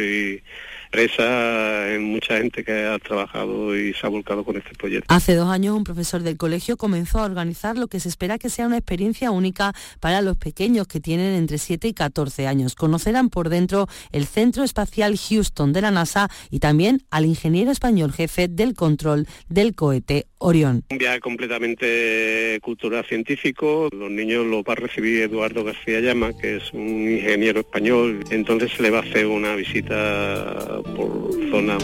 [0.98, 5.12] en mucha gente que ha trabajado y se ha volcado con este proyecto.
[5.12, 8.48] Hace dos años un profesor del colegio comenzó a organizar lo que se espera que
[8.48, 12.74] sea una experiencia única para los pequeños que tienen entre 7 y 14 años.
[12.74, 18.12] Conocerán por dentro el Centro Espacial Houston de la NASA y también al ingeniero español
[18.12, 20.84] jefe del control del cohete Orión.
[20.90, 23.88] Un viaje completamente cultural científico.
[23.90, 28.22] Los niños lo va a recibir Eduardo García Llama, que es un ingeniero español.
[28.30, 31.82] Entonces se le va a hacer una visita por zonas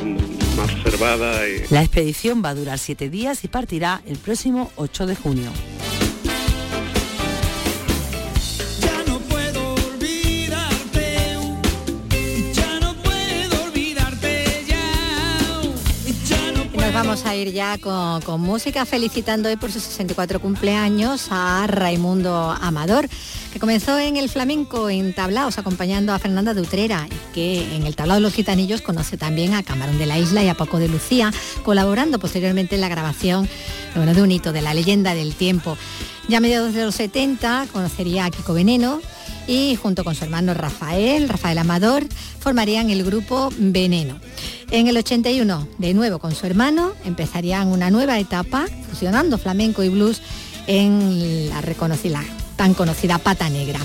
[0.57, 1.71] más reservadas.
[1.71, 5.51] La expedición va a durar siete días y partirá el próximo 8 de junio.
[17.03, 23.09] Vamos a ir ya con, música, felicitando hoy por sus 64 cumpleaños a Raimundo Amador,
[23.51, 27.97] que comenzó en el flamenco en tablaos acompañando a Fernanda de Utrera, que en el
[27.97, 30.89] tablao de los gitanillos conoce también a Camarón de la Isla y a Paco de
[30.89, 31.33] Lucía,
[31.65, 33.49] colaborando posteriormente en la grabación
[33.95, 35.79] de un hito de la leyenda del tiempo.
[36.29, 39.01] Ya a mediados de los 70 conocería a Kiko Veneno,
[39.51, 42.07] y junto con su hermano Rafael, Rafael Amador,
[42.39, 44.21] formarían el grupo Veneno.
[44.71, 49.89] En el 81, de nuevo con su hermano, empezarían una nueva etapa fusionando flamenco y
[49.89, 50.23] blues
[50.69, 52.23] en la reconocida,
[52.55, 53.81] tan conocida Pata Negra.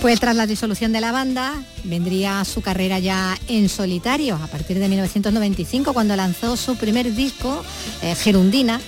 [0.00, 1.52] Pues tras la disolución de la banda,
[1.84, 7.62] vendría su carrera ya en solitario a partir de 1995, cuando lanzó su primer disco,
[8.00, 8.80] eh, Gerundina,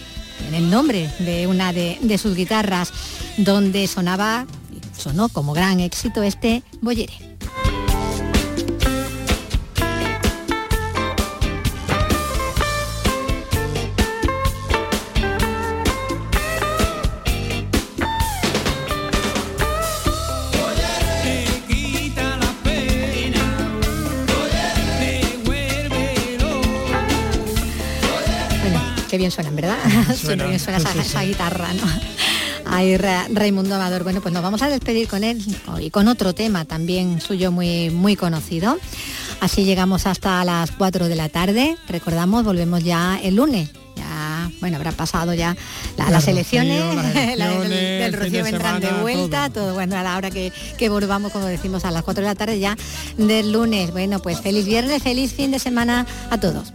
[0.49, 2.93] en el nombre de una de, de sus guitarras,
[3.37, 4.47] donde sonaba
[4.97, 7.35] sonó como gran éxito este Boyere.
[29.15, 29.79] qué bien suenan, ¿verdad?
[30.17, 31.87] Siempre que suena esa guitarra, ¿no?
[32.67, 34.03] Ahí Ra- Raimundo Amador.
[34.05, 35.43] Bueno, pues nos vamos a despedir con él
[35.81, 38.77] y con otro tema también suyo muy, muy conocido.
[39.41, 41.77] Así llegamos hasta las 4 de la tarde.
[41.89, 43.71] Recordamos, volvemos ya el lunes.
[43.97, 45.57] Ya, bueno, habrá pasado ya
[45.97, 49.75] la- La las Rocío, elecciones, la el Rocío de vendrán de semana, vuelta, todo.
[49.75, 52.59] bueno, a la hora que, que volvamos, como decimos, a las 4 de la tarde
[52.59, 52.77] ya
[53.17, 53.93] del lunes.
[53.93, 56.73] Bueno, pues feliz viernes, feliz fin de semana a todos.